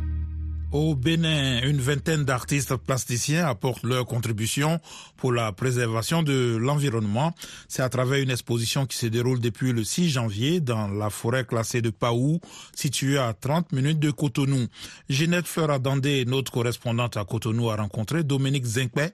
Au 0.74 0.96
Bénin, 0.96 1.62
une 1.64 1.80
vingtaine 1.80 2.26
d'artistes 2.26 2.76
plasticiens 2.76 3.48
apportent 3.48 3.84
leur 3.84 4.06
contribution 4.06 4.82
pour 5.16 5.32
la 5.32 5.54
préservation 5.54 6.24
de 6.24 6.58
l'environnement. 6.60 7.34
C'est 7.70 7.82
à 7.82 7.88
travers 7.88 8.20
une 8.20 8.32
exposition 8.32 8.86
qui 8.86 8.98
se 8.98 9.06
déroule 9.06 9.40
depuis 9.40 9.72
le 9.72 9.86
6 9.86 10.10
janvier 10.10 10.60
dans 10.60 10.90
la 10.90 11.10
forêt 11.10 11.46
classée 11.46 11.82
de 11.82 11.90
Paou, 11.90 12.42
située 12.76 13.18
à 13.18 13.34
30 13.34 13.72
minutes 13.72 14.00
de 14.00 14.12
Cotonou. 14.12 14.68
Ginette 15.08 15.48
Fleur 15.48 15.80
Dandé, 15.80 16.26
notre 16.26 16.52
correspondante 16.52 17.16
à 17.16 17.24
Cotonou, 17.24 17.70
a 17.70 17.78
rencontré 17.78 18.26
Dominique 18.26 18.66
Zinkpe, 18.66 19.14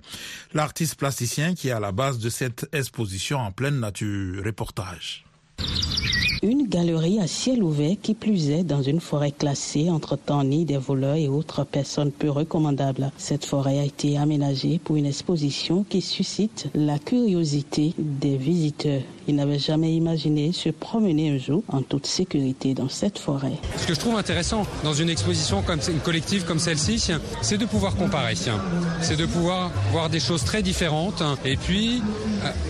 l'artiste 0.56 0.96
plasticien 0.96 1.54
qui 1.54 1.68
est 1.68 1.72
à 1.72 1.80
la 1.80 1.92
base 1.92 2.18
de 2.18 2.30
cette 2.30 2.68
exposition 2.74 3.38
en 3.38 3.52
pleine 3.52 3.80
nature. 3.80 4.44
Reportage. 4.44 5.24
Une 6.44 6.68
galerie 6.68 7.22
à 7.22 7.28
ciel 7.28 7.64
ouvert 7.64 7.96
qui 8.02 8.14
plus 8.14 8.50
est 8.50 8.66
dans 8.66 8.82
une 8.82 9.00
forêt 9.00 9.32
classée 9.32 9.90
entre 9.90 10.20
ni 10.44 10.66
des 10.66 10.76
voleurs 10.76 11.16
et 11.16 11.30
autres 11.30 11.64
personnes 11.64 12.12
peu 12.12 12.30
recommandables. 12.30 13.14
Cette 13.18 13.46
forêt 13.46 13.80
a 13.80 13.86
été 13.86 14.18
aménagée 14.18 14.78
pour 14.84 14.98
une 14.98 15.06
exposition 15.06 15.86
qui 15.88 16.02
suscite 16.02 16.68
la 16.76 17.00
curiosité 17.00 17.94
des 17.98 18.36
visiteurs. 18.36 19.04
Ils 19.28 19.36
n'avaient 19.36 19.60
jamais 19.60 19.94
imaginé 19.94 20.52
se 20.52 20.70
promener 20.70 21.30
un 21.30 21.38
jour 21.38 21.64
en 21.70 21.82
toute 21.82 22.06
sécurité 22.06 22.74
dans 22.74 22.90
cette 22.90 23.18
forêt. 23.18 23.54
Ce 23.78 23.88
que 23.88 23.94
je 23.94 24.00
trouve 24.00 24.16
intéressant 24.18 24.66
dans 24.84 24.94
une 24.94 25.10
exposition 25.10 25.62
comme 25.62 25.80
une 25.88 26.00
collective 26.00 26.44
comme 26.46 26.60
celle-ci, 26.60 27.12
c'est 27.42 27.58
de 27.58 27.66
pouvoir 27.66 27.96
comparer. 27.96 28.36
C'est 29.02 29.16
de 29.18 29.26
pouvoir 29.26 29.72
voir 29.92 30.10
des 30.10 30.20
choses 30.20 30.44
très 30.44 30.62
différentes. 30.62 31.24
Et 31.46 31.56
puis, 31.56 32.02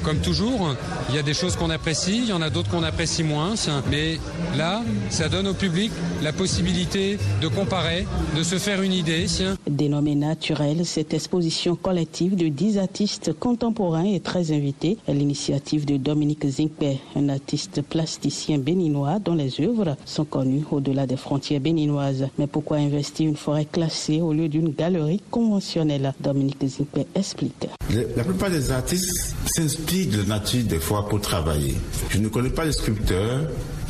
comme 0.04 0.20
toujours, 0.20 0.76
il 1.10 1.16
y 1.16 1.18
a 1.18 1.24
des 1.24 1.34
choses 1.34 1.56
qu'on 1.56 1.70
apprécie, 1.70 2.18
il 2.18 2.30
y 2.30 2.34
en 2.34 2.42
a 2.42 2.50
d'autres 2.50 2.70
qu'on 2.70 2.84
apprécie 2.84 3.24
moins. 3.24 3.54
Mais 3.90 4.20
là, 4.58 4.84
ça 5.10 5.30
donne 5.30 5.48
au 5.48 5.54
public 5.54 5.92
la 6.22 6.34
possibilité 6.34 7.18
de 7.42 7.48
comparer, 7.48 8.06
de 8.36 8.44
se 8.44 8.58
faire 8.58 8.82
une 8.82 8.94
idée. 8.94 9.26
Dénommée 9.70 10.16
naturelle, 10.16 10.86
cette 10.86 11.14
exposition 11.14 11.76
collective 11.76 12.36
de 12.36 12.48
10 12.48 12.78
artistes 12.78 13.34
contemporains 13.34 14.06
est 14.06 14.24
très 14.24 14.52
invitée 14.52 14.98
à 15.08 15.14
l'initiative 15.14 15.86
de 15.86 15.98
Dominique 15.98 16.43
Zinkpe, 16.48 17.00
un 17.16 17.30
artiste 17.30 17.82
plasticien 17.82 18.58
béninois 18.58 19.20
dont 19.20 19.36
les 19.36 19.62
œuvres 19.62 19.96
sont 20.06 20.26
connues 20.26 20.64
au-delà 20.72 21.06
des 21.08 21.18
frontières 21.18 21.60
béninoises. 21.60 22.28
Mais 22.38 22.48
pourquoi 22.48 22.78
investir 22.78 23.28
une 23.28 23.36
forêt 23.36 23.66
classée 23.66 24.22
au 24.22 24.34
lieu 24.34 24.48
d'une 24.50 24.70
galerie 24.72 25.22
conventionnelle? 25.32 26.14
Dominique 26.20 26.66
Zinkpe 26.66 27.08
explique. 27.16 27.68
La 28.16 28.24
plupart 28.24 28.50
des 28.50 28.72
artistes 28.72 29.36
s'inspirent 29.46 30.12
de 30.12 30.18
la 30.18 30.38
nature 30.38 30.64
des 30.64 30.80
fois 30.80 31.08
pour 31.08 31.22
travailler. 31.22 31.76
Je 32.10 32.18
ne 32.18 32.28
connais 32.28 32.50
pas 32.50 32.66
les 32.66 32.72
sculpteurs 32.72 33.42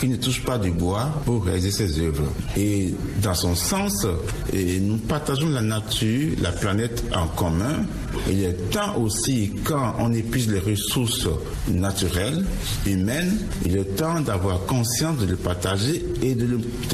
qui 0.04 0.10
ne 0.10 0.18
touche 0.18 0.44
pas 0.44 0.58
du 0.58 0.70
bois 0.70 1.10
pour 1.24 1.46
réaliser 1.46 1.72
ses 1.72 2.02
œuvres. 2.02 2.30
Et 2.58 2.94
dans 3.22 3.34
son 3.34 3.56
sens, 3.56 4.06
nous 4.54 4.98
partageons 4.98 5.48
la 5.48 5.62
nature, 5.62 6.34
la 6.42 6.52
planète 6.52 7.06
en 7.16 7.28
commun. 7.28 7.86
Il 8.30 8.44
est 8.44 8.70
temps 8.70 8.98
aussi, 8.98 9.54
quand 9.64 9.96
on 10.00 10.12
épuise 10.14 10.52
les 10.52 10.60
ressources 10.60 11.30
naturelles, 11.70 12.44
humaines, 12.86 13.38
il 13.66 13.78
est 13.78 13.96
temps 13.96 14.20
d'avoir 14.20 14.66
conscience 14.66 15.18
de 15.20 15.26
le 15.26 15.38
partager 15.38 16.04
et 16.22 16.36
de 16.36 16.48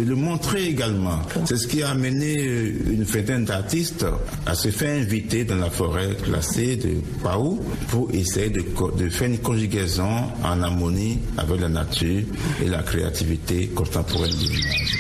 le, 0.04 0.15
montrer 0.15 0.67
également. 0.67 1.19
C'est 1.45 1.58
ce 1.58 1.67
qui 1.67 1.82
a 1.82 1.89
amené 1.89 2.36
une 2.43 3.04
vingtaine 3.04 3.45
d'artistes 3.45 4.06
à 4.45 4.54
se 4.54 4.69
faire 4.69 5.02
inviter 5.02 5.45
dans 5.45 5.56
la 5.56 5.72
forêt 5.72 6.15
classée 6.24 6.76
de 6.76 7.02
Paou 7.24 7.60
pour 7.88 8.12
essayer 8.13 8.50
de, 8.50 8.63
de 8.98 9.10
faire 9.10 9.30
une 9.30 9.39
conjugaison 9.39 10.26
en 10.43 10.62
harmonie 10.62 11.17
avec 11.38 11.60
la 11.60 11.69
nature 11.69 12.22
et 12.63 12.67
la 12.67 12.84
créativité 13.00 13.68
contemporaine 13.68 14.36
du 14.36 14.48
village. 14.48 14.98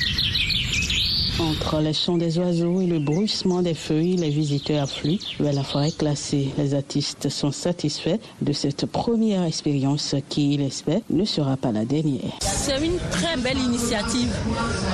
Entre 1.39 1.79
les 1.79 1.93
chants 1.93 2.17
des 2.17 2.37
oiseaux 2.37 2.81
et 2.81 2.85
le 2.85 2.99
bruissement 2.99 3.61
des 3.61 3.73
feuilles, 3.73 4.15
les 4.15 4.29
visiteurs 4.29 4.83
affluent 4.83 5.19
vers 5.39 5.53
la 5.53 5.63
forêt 5.63 5.91
classée. 5.91 6.49
Les 6.57 6.73
artistes 6.73 7.29
sont 7.29 7.51
satisfaits 7.51 8.19
de 8.41 8.53
cette 8.53 8.85
première 8.85 9.43
expérience 9.43 10.15
qui, 10.29 10.53
ils 10.53 10.61
espèrent, 10.61 11.01
ne 11.09 11.25
sera 11.25 11.57
pas 11.57 11.71
la 11.71 11.85
dernière. 11.85 12.37
C'est 12.41 12.77
une 12.85 12.97
très 13.11 13.35
belle 13.37 13.57
initiative 13.57 14.33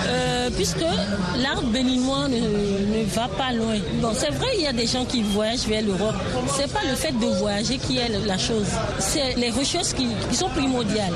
euh, 0.07 0.49
puisque 0.55 0.85
l'art 1.37 1.63
béninois 1.73 2.27
ne, 2.27 2.37
ne, 2.37 3.03
va 3.05 3.27
pas 3.27 3.51
loin. 3.53 3.77
Bon, 4.01 4.11
c'est 4.13 4.31
vrai, 4.31 4.47
il 4.57 4.63
y 4.63 4.67
a 4.67 4.73
des 4.73 4.87
gens 4.87 5.05
qui 5.05 5.21
voyagent 5.21 5.67
vers 5.67 5.83
l'Europe. 5.83 6.15
C'est 6.55 6.71
pas 6.71 6.83
le 6.89 6.95
fait 6.95 7.11
de 7.11 7.39
voyager 7.39 7.77
qui 7.77 7.97
est 7.97 8.09
la 8.25 8.37
chose. 8.37 8.67
C'est 8.99 9.35
les 9.35 9.49
recherches 9.49 9.93
qui, 9.93 10.07
qui 10.29 10.35
sont 10.35 10.49
primordiales. 10.49 11.13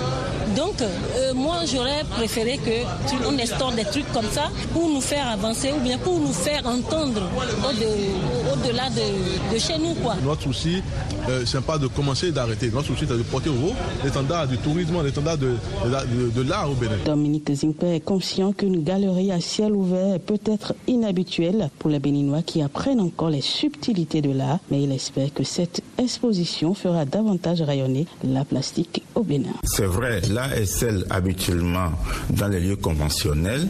Donc, 0.55 0.81
euh, 0.81 1.33
moi, 1.33 1.57
j'aurais 1.71 2.03
préféré 2.09 2.57
que 2.57 3.25
on 3.27 3.37
instaure 3.37 3.71
des 3.73 3.85
trucs 3.85 4.11
comme 4.11 4.29
ça 4.31 4.49
pour 4.73 4.89
nous 4.89 5.01
faire 5.01 5.27
avancer 5.27 5.71
ou 5.77 5.81
bien 5.81 5.97
pour 5.97 6.19
nous 6.19 6.33
faire 6.33 6.65
entendre 6.65 7.21
au-delà 7.63 8.87
au 8.87 8.89
de, 8.89 9.53
de, 9.53 9.59
chez 9.59 9.77
nous. 9.77 9.93
Quoi. 9.95 10.15
Notre 10.23 10.43
souci, 10.43 10.81
euh, 11.29 11.43
c'est 11.45 11.61
pas 11.61 11.77
de 11.77 11.87
commencer 11.87 12.27
et 12.27 12.31
d'arrêter. 12.31 12.69
Notre 12.73 12.87
souci, 12.87 13.05
c'est 13.07 13.17
de 13.17 13.23
porter 13.23 13.49
haut 13.49 13.73
l'étendard 14.03 14.47
du 14.47 14.57
tourisme, 14.57 15.03
l'étendard 15.03 15.37
de, 15.37 15.55
de, 15.85 16.29
de 16.31 16.49
l'art 16.49 16.71
au 16.71 16.73
Bénin. 16.73 16.95
Dominique 17.05 17.51
Zimpe 17.53 17.83
est 17.83 17.99
conscient 17.99 18.53
qu'une 18.53 18.83
galerie 18.83 19.31
à 19.31 19.39
ciel 19.41 19.73
ouvert 19.73 20.19
peut 20.19 20.39
être 20.45 20.73
inhabituelle 20.87 21.69
pour 21.79 21.89
les 21.89 21.99
Béninois 21.99 22.41
qui 22.41 22.61
apprennent 22.61 23.01
encore 23.01 23.29
les 23.29 23.41
subtilités 23.41 24.21
de 24.21 24.31
l'art, 24.31 24.59
mais 24.71 24.81
il 24.81 24.91
espère 24.91 25.33
que 25.33 25.43
cette 25.43 25.81
exposition 25.97 26.73
fera 26.73 27.05
davantage 27.05 27.61
rayonner 27.61 28.05
la 28.23 28.45
plastique 28.45 29.03
au 29.15 29.23
Bénin. 29.23 29.49
C'est 29.63 29.85
vrai, 29.85 30.21
est 30.55 30.65
celle 30.65 31.05
habituellement 31.09 31.91
dans 32.29 32.47
les 32.47 32.59
lieux 32.59 32.75
conventionnels, 32.75 33.67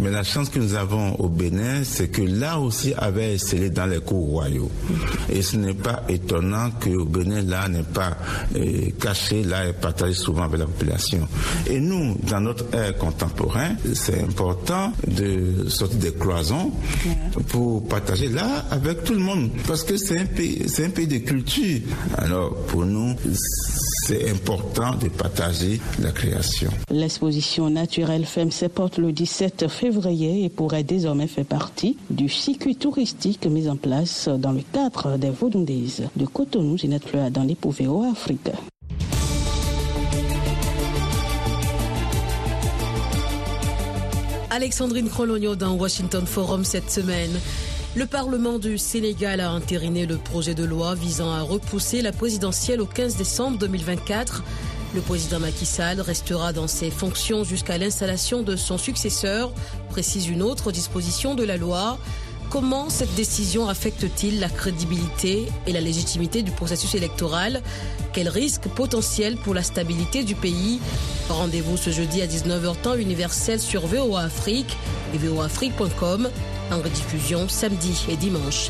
mais 0.00 0.10
la 0.10 0.22
chance 0.22 0.48
que 0.48 0.58
nous 0.58 0.74
avons 0.74 1.14
au 1.16 1.28
Bénin, 1.28 1.84
c'est 1.84 2.08
que 2.08 2.22
là 2.22 2.58
aussi 2.58 2.94
avait 2.96 3.38
scellé 3.38 3.70
dans 3.70 3.86
les 3.86 4.00
cours 4.00 4.26
royaux. 4.28 4.70
Et 5.28 5.42
ce 5.42 5.56
n'est 5.56 5.74
pas 5.74 6.02
étonnant 6.08 6.70
qu'au 6.82 7.04
Bénin, 7.04 7.42
là 7.42 7.68
n'est 7.68 7.82
pas 7.82 8.16
euh, 8.56 8.90
caché, 9.00 9.42
là 9.42 9.66
est 9.66 9.72
partagé 9.72 10.14
souvent 10.14 10.44
avec 10.44 10.60
la 10.60 10.66
population. 10.66 11.26
Et 11.68 11.80
nous, 11.80 12.16
dans 12.28 12.40
notre 12.40 12.64
ère 12.74 12.96
contemporain, 12.96 13.70
c'est 13.94 14.22
important 14.22 14.92
de 15.06 15.68
sortir 15.68 15.98
des 15.98 16.12
cloisons 16.12 16.72
pour 17.48 17.86
partager 17.88 18.28
là 18.28 18.64
avec 18.70 19.04
tout 19.04 19.14
le 19.14 19.20
monde, 19.20 19.50
parce 19.66 19.82
que 19.84 19.96
c'est 19.96 20.18
un 20.18 20.26
pays, 20.26 20.64
c'est 20.66 20.86
un 20.86 20.90
pays 20.90 21.06
de 21.06 21.18
culture. 21.18 21.80
Alors 22.18 22.54
pour 22.66 22.84
nous, 22.84 23.14
c'est 24.04 24.28
important 24.30 24.96
de 24.96 25.08
partager 25.08 25.80
la 26.00 26.10
création. 26.10 26.70
L'exposition 26.90 27.70
naturelle 27.70 28.24
FEMSE 28.24 28.64
porte 28.74 28.98
le 28.98 29.12
17 29.12 29.68
février 29.68 30.44
et 30.44 30.48
pourrait 30.48 30.82
désormais 30.82 31.28
faire 31.28 31.44
partie 31.44 31.96
du 32.10 32.28
circuit 32.28 32.74
touristique 32.74 33.46
mis 33.46 33.68
en 33.68 33.76
place 33.76 34.28
dans 34.28 34.50
le 34.50 34.62
cadre 34.72 35.18
des 35.18 35.30
Vaudondaises 35.30 36.02
de 36.16 36.26
Cotonou, 36.26 36.76
Ginette 36.76 37.12
Lea, 37.12 37.30
dans 37.30 37.44
l'Épouvéo 37.44 38.02
Afrique. 38.10 38.50
Alexandrine 44.50 45.08
Crologno 45.08 45.54
dans 45.54 45.74
Washington 45.74 46.26
Forum 46.26 46.64
cette 46.64 46.90
semaine. 46.90 47.30
Le 47.94 48.06
Parlement 48.06 48.58
du 48.58 48.78
Sénégal 48.78 49.40
a 49.40 49.52
entériné 49.52 50.06
le 50.06 50.16
projet 50.16 50.54
de 50.54 50.64
loi 50.64 50.94
visant 50.94 51.30
à 51.30 51.42
repousser 51.42 52.00
la 52.00 52.10
présidentielle 52.10 52.80
au 52.80 52.86
15 52.86 53.16
décembre 53.16 53.58
2024. 53.58 54.42
Le 54.94 55.02
président 55.02 55.38
Macky 55.38 55.66
Sall 55.66 56.00
restera 56.00 56.54
dans 56.54 56.68
ses 56.68 56.90
fonctions 56.90 57.44
jusqu'à 57.44 57.76
l'installation 57.76 58.42
de 58.42 58.56
son 58.56 58.78
successeur, 58.78 59.52
précise 59.90 60.28
une 60.28 60.40
autre 60.40 60.72
disposition 60.72 61.34
de 61.34 61.44
la 61.44 61.58
loi. 61.58 61.98
Comment 62.48 62.88
cette 62.88 63.14
décision 63.14 63.68
affecte-t-il 63.68 64.40
la 64.40 64.48
crédibilité 64.48 65.48
et 65.66 65.72
la 65.72 65.82
légitimité 65.82 66.42
du 66.42 66.50
processus 66.50 66.94
électoral? 66.94 67.60
Quel 68.14 68.30
risque 68.30 68.68
potentiel 68.68 69.36
pour 69.36 69.52
la 69.52 69.62
stabilité 69.62 70.24
du 70.24 70.34
pays? 70.34 70.80
Rendez-vous 71.28 71.76
ce 71.76 71.90
jeudi 71.90 72.22
à 72.22 72.26
19h 72.26 72.74
temps 72.80 72.94
universel 72.94 73.60
sur 73.60 73.86
VOA 73.86 74.22
Afrique 74.22 74.78
et 75.14 75.18
voaafrique.com 75.18 76.30
en 76.72 76.80
rediffusion 76.80 77.48
samedi 77.48 78.06
et 78.08 78.16
dimanche. 78.16 78.68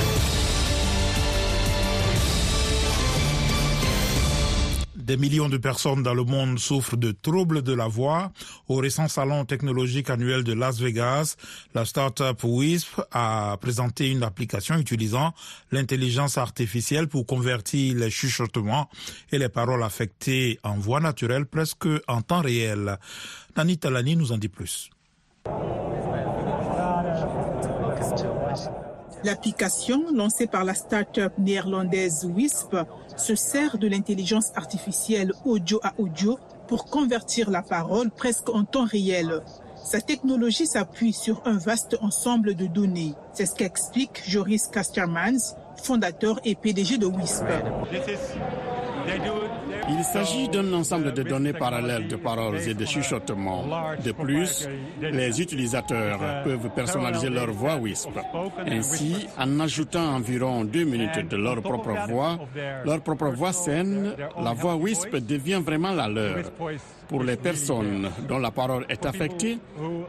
Des 4.97 5.17
millions 5.17 5.49
de 5.49 5.57
personnes 5.57 6.03
dans 6.03 6.15
le 6.15 6.25
monde 6.25 6.59
souffrent 6.59 6.97
de 6.97 7.12
troubles 7.12 7.62
de 7.62 7.73
la 7.73 7.87
voix. 7.88 8.33
Au 8.69 8.77
récent 8.77 9.09
salon 9.09 9.45
technologique 9.45 10.11
annuel 10.11 10.43
de 10.45 10.53
Las 10.53 10.79
Vegas, 10.79 11.37
la 11.75 11.85
start-up 11.85 12.38
WISP 12.43 13.01
a 13.11 13.57
présenté 13.61 14.11
une 14.11 14.23
application 14.23 14.77
utilisant 14.77 15.35
l'intelligence 15.71 16.38
artificielle 16.38 17.09
pour 17.09 17.27
convertir 17.27 17.97
les 17.97 18.11
chuchotements 18.11 18.88
et 19.33 19.38
les 19.38 19.49
paroles 19.49 19.83
affectées 19.83 20.59
en 20.62 20.75
voix 20.75 21.01
naturelle 21.01 21.47
presque 21.47 21.88
en 22.09 22.23
temps 22.23 22.43
réel. 22.43 22.97
Nani 23.57 23.79
Talani 23.79 24.17
nous 24.17 24.33
en 24.33 24.38
dit 24.38 24.49
plus. 24.49 24.91
L'application 29.25 30.05
lancée 30.13 30.49
par 30.49 30.65
la 30.65 30.75
start-up 30.75 31.33
néerlandaise 31.39 32.25
WISP 32.25 32.77
se 33.17 33.37
sert 33.37 33.79
de 33.79 33.87
l'intelligence 33.87 34.51
artificielle 34.57 35.33
audio 35.45 35.79
à 35.85 35.93
audio 35.99 36.39
pour 36.67 36.87
convertir 36.87 37.51
la 37.51 37.63
parole 37.63 38.11
presque 38.11 38.49
en 38.49 38.65
temps 38.65 38.85
réel. 38.85 39.41
Sa 39.85 40.01
technologie 40.01 40.67
s'appuie 40.67 41.13
sur 41.13 41.41
un 41.45 41.57
vaste 41.57 41.97
ensemble 42.01 42.55
de 42.55 42.67
données. 42.67 43.15
C'est 43.33 43.47
ce 43.47 43.55
qu'explique 43.55 44.23
Joris 44.27 44.67
Castermans, 44.67 45.55
fondateur 45.77 46.41
et 46.45 46.57
PDG 46.57 46.99
de 46.99 47.07
WISP. 47.07 47.45
Il 49.94 50.05
s'agit 50.05 50.48
d'un 50.48 50.72
ensemble 50.72 51.12
de 51.12 51.22
données 51.22 51.52
parallèles 51.52 52.09
de 52.09 52.16
paroles 52.16 52.59
et 52.66 52.74
de 52.74 52.85
chuchotements. 52.85 53.64
De 54.05 54.12
plus, 54.12 54.68
les 55.00 55.40
utilisateurs 55.40 56.18
peuvent 56.44 56.70
personnaliser 56.74 57.28
leur 57.28 57.50
voix 57.52 57.76
WISP. 57.76 58.11
Ainsi, 58.66 59.26
en 59.38 59.61
ajoutant 59.61 60.14
environ 60.14 60.64
deux 60.64 60.85
minutes 60.85 61.28
de 61.28 61.37
leur 61.37 61.61
propre 61.61 61.92
voix, 62.09 62.38
leur 62.85 63.00
propre 63.02 63.28
voix 63.28 63.52
saine, 63.52 64.14
la 64.42 64.52
voix 64.52 64.76
WISP 64.76 65.16
devient 65.16 65.61
vraiment 65.64 65.92
la 65.92 66.09
leur. 66.09 66.50
Pour 67.09 67.22
les 67.22 67.37
personnes 67.37 68.09
dont 68.26 68.38
la 68.38 68.50
parole 68.50 68.87
est 68.88 69.05
affectée, 69.05 69.59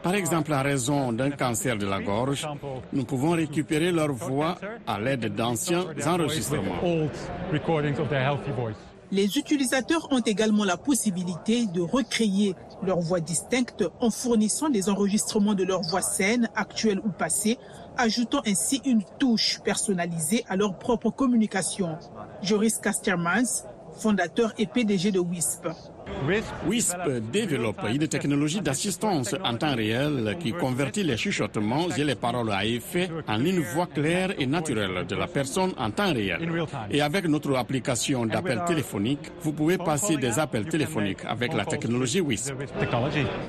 par 0.02 0.16
exemple 0.16 0.54
à 0.54 0.62
raison 0.62 1.12
d'un 1.12 1.32
cancer 1.32 1.78
de 1.78 1.86
la 1.86 2.00
gorge, 2.00 2.48
nous 2.94 3.04
pouvons 3.04 3.32
récupérer 3.32 3.92
leur 3.92 4.14
voix 4.14 4.56
à 4.88 5.00
l'aide 5.00 5.36
d'anciens 5.36 5.86
enregistrements. 6.06 6.80
Les 9.14 9.38
utilisateurs 9.38 10.08
ont 10.10 10.22
également 10.22 10.64
la 10.64 10.76
possibilité 10.76 11.68
de 11.68 11.82
recréer 11.82 12.56
leur 12.82 13.00
voix 13.00 13.20
distincte 13.20 13.84
en 14.00 14.10
fournissant 14.10 14.70
des 14.70 14.90
enregistrements 14.90 15.54
de 15.54 15.64
leur 15.64 15.82
voix 15.84 16.02
saine, 16.02 16.50
actuelle 16.56 16.98
ou 16.98 17.12
passée, 17.12 17.60
ajoutant 17.96 18.42
ainsi 18.48 18.82
une 18.86 19.04
touche 19.20 19.60
personnalisée 19.64 20.44
à 20.50 20.56
leur 20.56 20.80
propre 20.80 21.12
communication. 21.12 21.96
Joris 22.42 22.80
Castermans, 22.80 23.68
fondateur 23.96 24.52
et 24.58 24.66
PDG 24.66 25.12
de 25.12 25.20
WISP. 25.20 25.68
WISP 26.68 27.32
développe 27.32 27.82
une 27.90 28.08
technologie 28.08 28.62
d'assistance 28.62 29.36
en 29.44 29.56
temps 29.58 29.76
réel 29.76 30.38
qui 30.40 30.52
convertit 30.54 31.04
les 31.04 31.18
chuchotements 31.18 31.90
et 31.90 32.04
les 32.04 32.16
paroles 32.16 32.52
à 32.52 32.66
effet 32.66 33.10
en 33.28 33.44
une 33.44 33.60
voix 33.60 33.88
claire 33.88 34.34
et 34.40 34.46
naturelle 34.46 35.06
de 35.06 35.16
la 35.16 35.28
personne 35.28 35.74
en 35.78 35.92
temps 35.92 36.14
réel. 36.14 36.40
Et 36.90 37.02
avec 37.02 37.26
notre 37.26 37.56
application 37.56 38.26
d'appel 38.26 38.64
téléphonique, 38.66 39.32
vous 39.42 39.54
pouvez 39.54 39.78
passer 39.78 40.18
des 40.18 40.40
appels 40.40 40.66
téléphoniques 40.66 41.26
avec 41.26 41.54
la 41.54 41.66
technologie 41.66 42.22
WISP. 42.22 42.54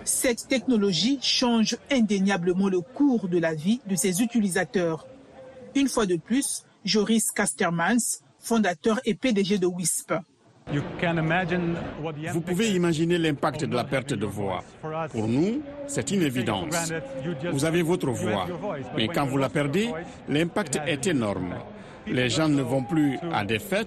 Cette 0.04 0.48
technologie 0.48 1.18
change 1.22 1.76
indéniablement 1.90 2.68
le 2.68 2.80
cours 2.80 3.28
de 3.28 3.38
la 3.38 3.54
vie 3.54 3.80
de 3.86 3.94
ses 3.94 4.22
utilisateurs. 4.22 5.06
Une 5.74 5.88
fois 5.88 6.06
de 6.06 6.16
plus, 6.16 6.64
Joris 6.84 7.30
Castermans, 7.30 8.20
fondateur 8.38 9.00
et 9.04 9.14
PDG 9.14 9.58
de 9.58 9.66
WISP. 9.66 10.14
Vous 12.32 12.40
pouvez 12.40 12.70
imaginer 12.72 13.18
l'impact 13.18 13.64
de 13.64 13.76
la 13.76 13.84
perte 13.84 14.14
de 14.14 14.26
voix. 14.26 14.62
Pour 15.10 15.28
nous, 15.28 15.62
c'est 15.86 16.10
une 16.10 16.22
évidence. 16.22 16.92
Vous 17.52 17.64
avez 17.64 17.82
votre 17.82 18.10
voix, 18.10 18.46
mais 18.96 19.08
quand 19.08 19.26
vous 19.26 19.38
la 19.38 19.48
perdez, 19.48 19.90
l'impact 20.28 20.80
est 20.86 21.06
énorme. 21.06 21.54
Les 22.06 22.28
gens 22.28 22.48
ne 22.48 22.62
vont 22.62 22.82
plus 22.82 23.18
à 23.32 23.44
des 23.44 23.58
fêtes, 23.58 23.86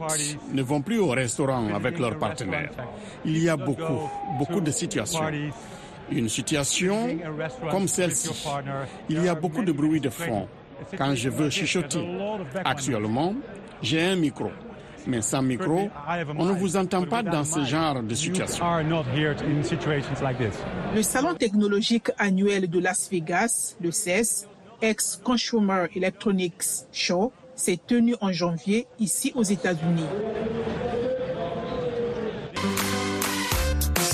ne 0.52 0.62
vont 0.64 0.82
plus 0.82 0.98
au 1.00 1.10
restaurant 1.10 1.74
avec 1.74 2.00
leurs 2.00 2.18
partenaires. 2.18 2.72
Il 3.26 3.38
y 3.42 3.50
a 3.50 3.58
beaucoup, 3.58 4.10
beaucoup 4.38 4.62
de 4.62 4.72
situations. 4.72 5.22
Une 6.12 6.30
situation 6.30 7.10
comme 7.70 7.88
celle-ci. 7.88 8.48
Il 9.10 9.24
y 9.24 9.28
a 9.28 9.36
beaucoup 9.36 9.64
de 9.64 9.72
bruit 9.72 10.00
de 10.00 10.10
fond. 10.10 10.48
Quand 10.98 11.16
je 11.16 11.30
veux 11.30 11.50
chuchoter, 11.50 12.00
actuellement, 12.64 13.36
j'ai 13.82 14.02
un 14.04 14.16
micro 14.16 14.52
mais 15.08 15.22
sans 15.22 15.42
micro, 15.42 15.90
on 16.38 16.46
ne 16.46 16.52
vous 16.52 16.76
entend 16.78 17.04
pas 17.04 17.24
dans 17.24 17.44
ce 17.44 17.64
genre 17.64 18.04
de 18.04 18.14
situation. 18.14 18.66
Le 20.96 21.02
salon 21.02 21.34
technologique 21.36 22.12
annuel 22.18 22.70
de 22.70 22.80
Las 22.80 23.10
Vegas, 23.10 23.76
le 23.82 23.92
CES, 23.92 24.48
Ex-Consumer 24.82 25.86
Electronics 25.96 26.64
Show, 26.92 27.32
s'est 27.56 27.80
tenu 27.88 28.16
en 28.22 28.32
janvier 28.32 28.86
ici 29.00 29.32
aux 29.36 29.44
États-Unis. 29.44 30.06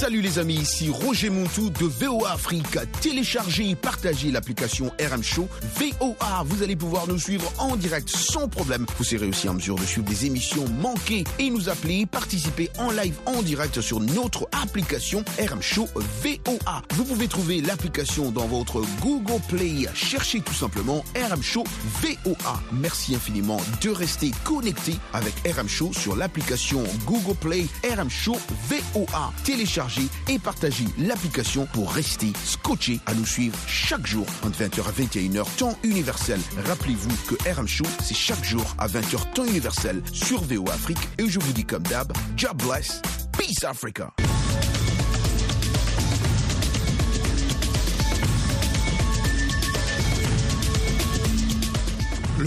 Salut 0.03 0.19
les 0.19 0.37
amis, 0.37 0.55
ici 0.55 0.89
Roger 0.89 1.29
Montou 1.29 1.69
de 1.69 1.85
VOA 1.85 2.33
Afrique. 2.33 2.77
Téléchargez 2.99 3.69
et 3.69 3.75
partagez 3.75 4.31
l'application 4.31 4.91
RM 4.99 5.23
Show 5.23 5.47
VOA. 5.79 6.43
Vous 6.43 6.61
allez 6.61 6.75
pouvoir 6.75 7.07
nous 7.07 7.17
suivre 7.17 7.49
en 7.57 7.77
direct 7.77 8.09
sans 8.09 8.49
problème. 8.49 8.85
Vous 8.97 9.05
serez 9.05 9.25
aussi 9.25 9.47
en 9.47 9.53
mesure 9.53 9.75
de 9.75 9.85
suivre 9.85 10.05
des 10.05 10.25
émissions 10.25 10.67
manquées 10.81 11.23
et 11.39 11.49
nous 11.49 11.69
appeler, 11.69 12.05
participer 12.05 12.69
en 12.79 12.91
live 12.91 13.15
en 13.25 13.41
direct 13.43 13.79
sur 13.79 14.01
notre 14.01 14.45
application 14.51 15.23
RM 15.39 15.61
Show 15.61 15.87
VOA. 15.95 16.81
Vous 16.95 17.05
pouvez 17.05 17.29
trouver 17.29 17.61
l'application 17.61 18.29
dans 18.31 18.47
votre 18.47 18.81
Google 18.99 19.39
Play. 19.47 19.87
Cherchez 19.93 20.41
tout 20.41 20.53
simplement 20.53 21.05
RM 21.15 21.41
Show 21.41 21.63
VOA. 22.01 22.61
Merci 22.73 23.15
infiniment 23.15 23.61
de 23.81 23.89
rester 23.89 24.31
connecté 24.43 24.95
avec 25.13 25.33
RM 25.45 25.69
Show 25.69 25.93
sur 25.93 26.17
l'application 26.17 26.83
Google 27.05 27.37
Play 27.39 27.67
RM 27.89 28.09
Show 28.09 28.35
VOA. 28.67 29.31
Téléchargez 29.45 29.92
et 30.29 30.39
partagez 30.39 30.85
l'application 30.97 31.67
pour 31.73 31.91
rester 31.91 32.33
scotché 32.43 32.99
à 33.05 33.13
nous 33.13 33.25
suivre 33.25 33.57
chaque 33.67 34.05
jour 34.05 34.25
entre 34.43 34.59
20h 34.59 34.87
à 34.87 34.91
21h 34.91 35.55
temps 35.57 35.77
universel. 35.83 36.39
Rappelez-vous 36.65 37.15
que 37.27 37.49
RM 37.49 37.67
Show, 37.67 37.85
c'est 38.01 38.15
chaque 38.15 38.43
jour 38.43 38.75
à 38.77 38.87
20h 38.87 39.33
temps 39.33 39.45
universel 39.45 40.01
sur 40.11 40.41
VO 40.43 40.69
Afrique 40.69 40.97
et 41.17 41.27
je 41.27 41.39
vous 41.39 41.53
dis 41.53 41.65
comme 41.65 41.83
d'hab, 41.83 42.11
job 42.35 42.61
bless, 42.63 43.01
peace 43.37 43.63
Africa. 43.63 44.13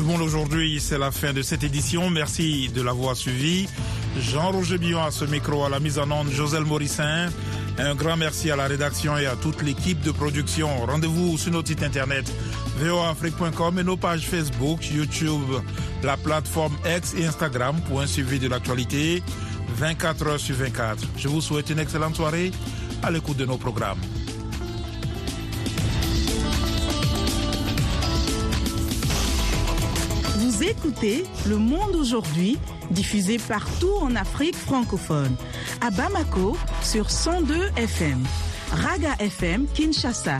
Monde 0.07 0.23
aujourd'hui, 0.23 0.81
c'est 0.81 0.99
la 0.99 1.11
fin 1.11 1.33
de 1.33 1.43
cette 1.43 1.65
édition. 1.65 2.11
Merci 2.11 2.69
de 2.69 2.81
l'avoir 2.81 3.17
suivi. 3.17 3.69
Jean-Roger 4.19 4.79
Billon 4.79 5.03
à 5.03 5.11
ce 5.11 5.25
micro, 5.25 5.65
à 5.65 5.69
la 5.69 5.81
mise 5.81 5.99
en 5.99 6.11
onde, 6.11 6.31
Joselle 6.31 6.65
Morissin. 6.65 7.29
Un 7.79 7.95
grand 7.95 8.17
merci 8.17 8.51
à 8.51 8.57
la 8.57 8.67
rédaction 8.67 9.17
et 9.19 9.27
à 9.27 9.35
toute 9.37 9.63
l'équipe 9.63 10.01
de 10.03 10.13
production. 10.13 10.69
Rendez-vous 10.87 11.37
sur 11.37 11.53
notre 11.53 11.69
site 11.69 11.83
internet 11.83 12.33
voafrique.com 12.79 13.79
et 13.79 13.85
nos 13.85 13.97
pages 13.97 14.27
Facebook, 14.27 14.87
YouTube, 14.91 15.51
la 16.03 16.17
plateforme 16.17 16.77
X 16.87 17.15
et 17.15 17.27
Instagram 17.27 17.77
pour 17.89 18.01
un 18.01 18.07
suivi 18.07 18.39
de 18.39 18.49
l'actualité 18.49 19.23
24 19.77 20.27
heures 20.27 20.41
sur 20.41 20.55
24. 20.55 21.03
Je 21.17 21.29
vous 21.29 21.41
souhaite 21.41 21.69
une 21.71 21.81
excellente 21.81 22.17
soirée 22.17 22.53
à 23.03 23.11
l'écoute 23.11 23.37
de 23.37 23.45
nos 23.45 23.59
programmes. 23.59 23.99
Écoutez 30.67 31.25
Le 31.49 31.59
Monde 31.59 31.95
aujourd'hui, 31.95 32.59
diffusé 32.91 33.39
partout 33.39 33.93
en 34.01 34.17
Afrique 34.17 34.57
francophone. 34.57 35.35
À 35.81 35.91
Bamako 35.91 36.57
sur 36.83 37.11
102 37.11 37.55
FM, 37.77 38.23
Raga 38.73 39.15
FM 39.21 39.67
Kinshasa, 39.73 40.39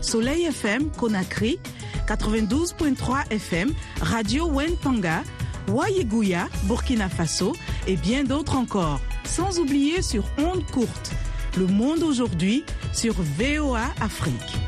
Soleil 0.00 0.44
FM 0.46 0.90
Conakry, 0.90 1.60
92.3 2.08 3.30
FM, 3.30 3.72
Radio 4.00 4.48
Wenpanga, 4.48 5.22
Wayegouya, 5.68 6.48
Burkina 6.64 7.08
Faso 7.08 7.52
et 7.86 7.96
bien 7.96 8.24
d'autres 8.24 8.56
encore. 8.56 9.00
Sans 9.24 9.58
oublier 9.60 10.02
sur 10.02 10.24
ondes 10.38 10.66
courtes. 10.72 11.12
Le 11.56 11.66
monde 11.66 12.02
aujourd'hui 12.02 12.64
sur 12.92 13.14
VOA 13.14 13.82
Afrique. 14.00 14.58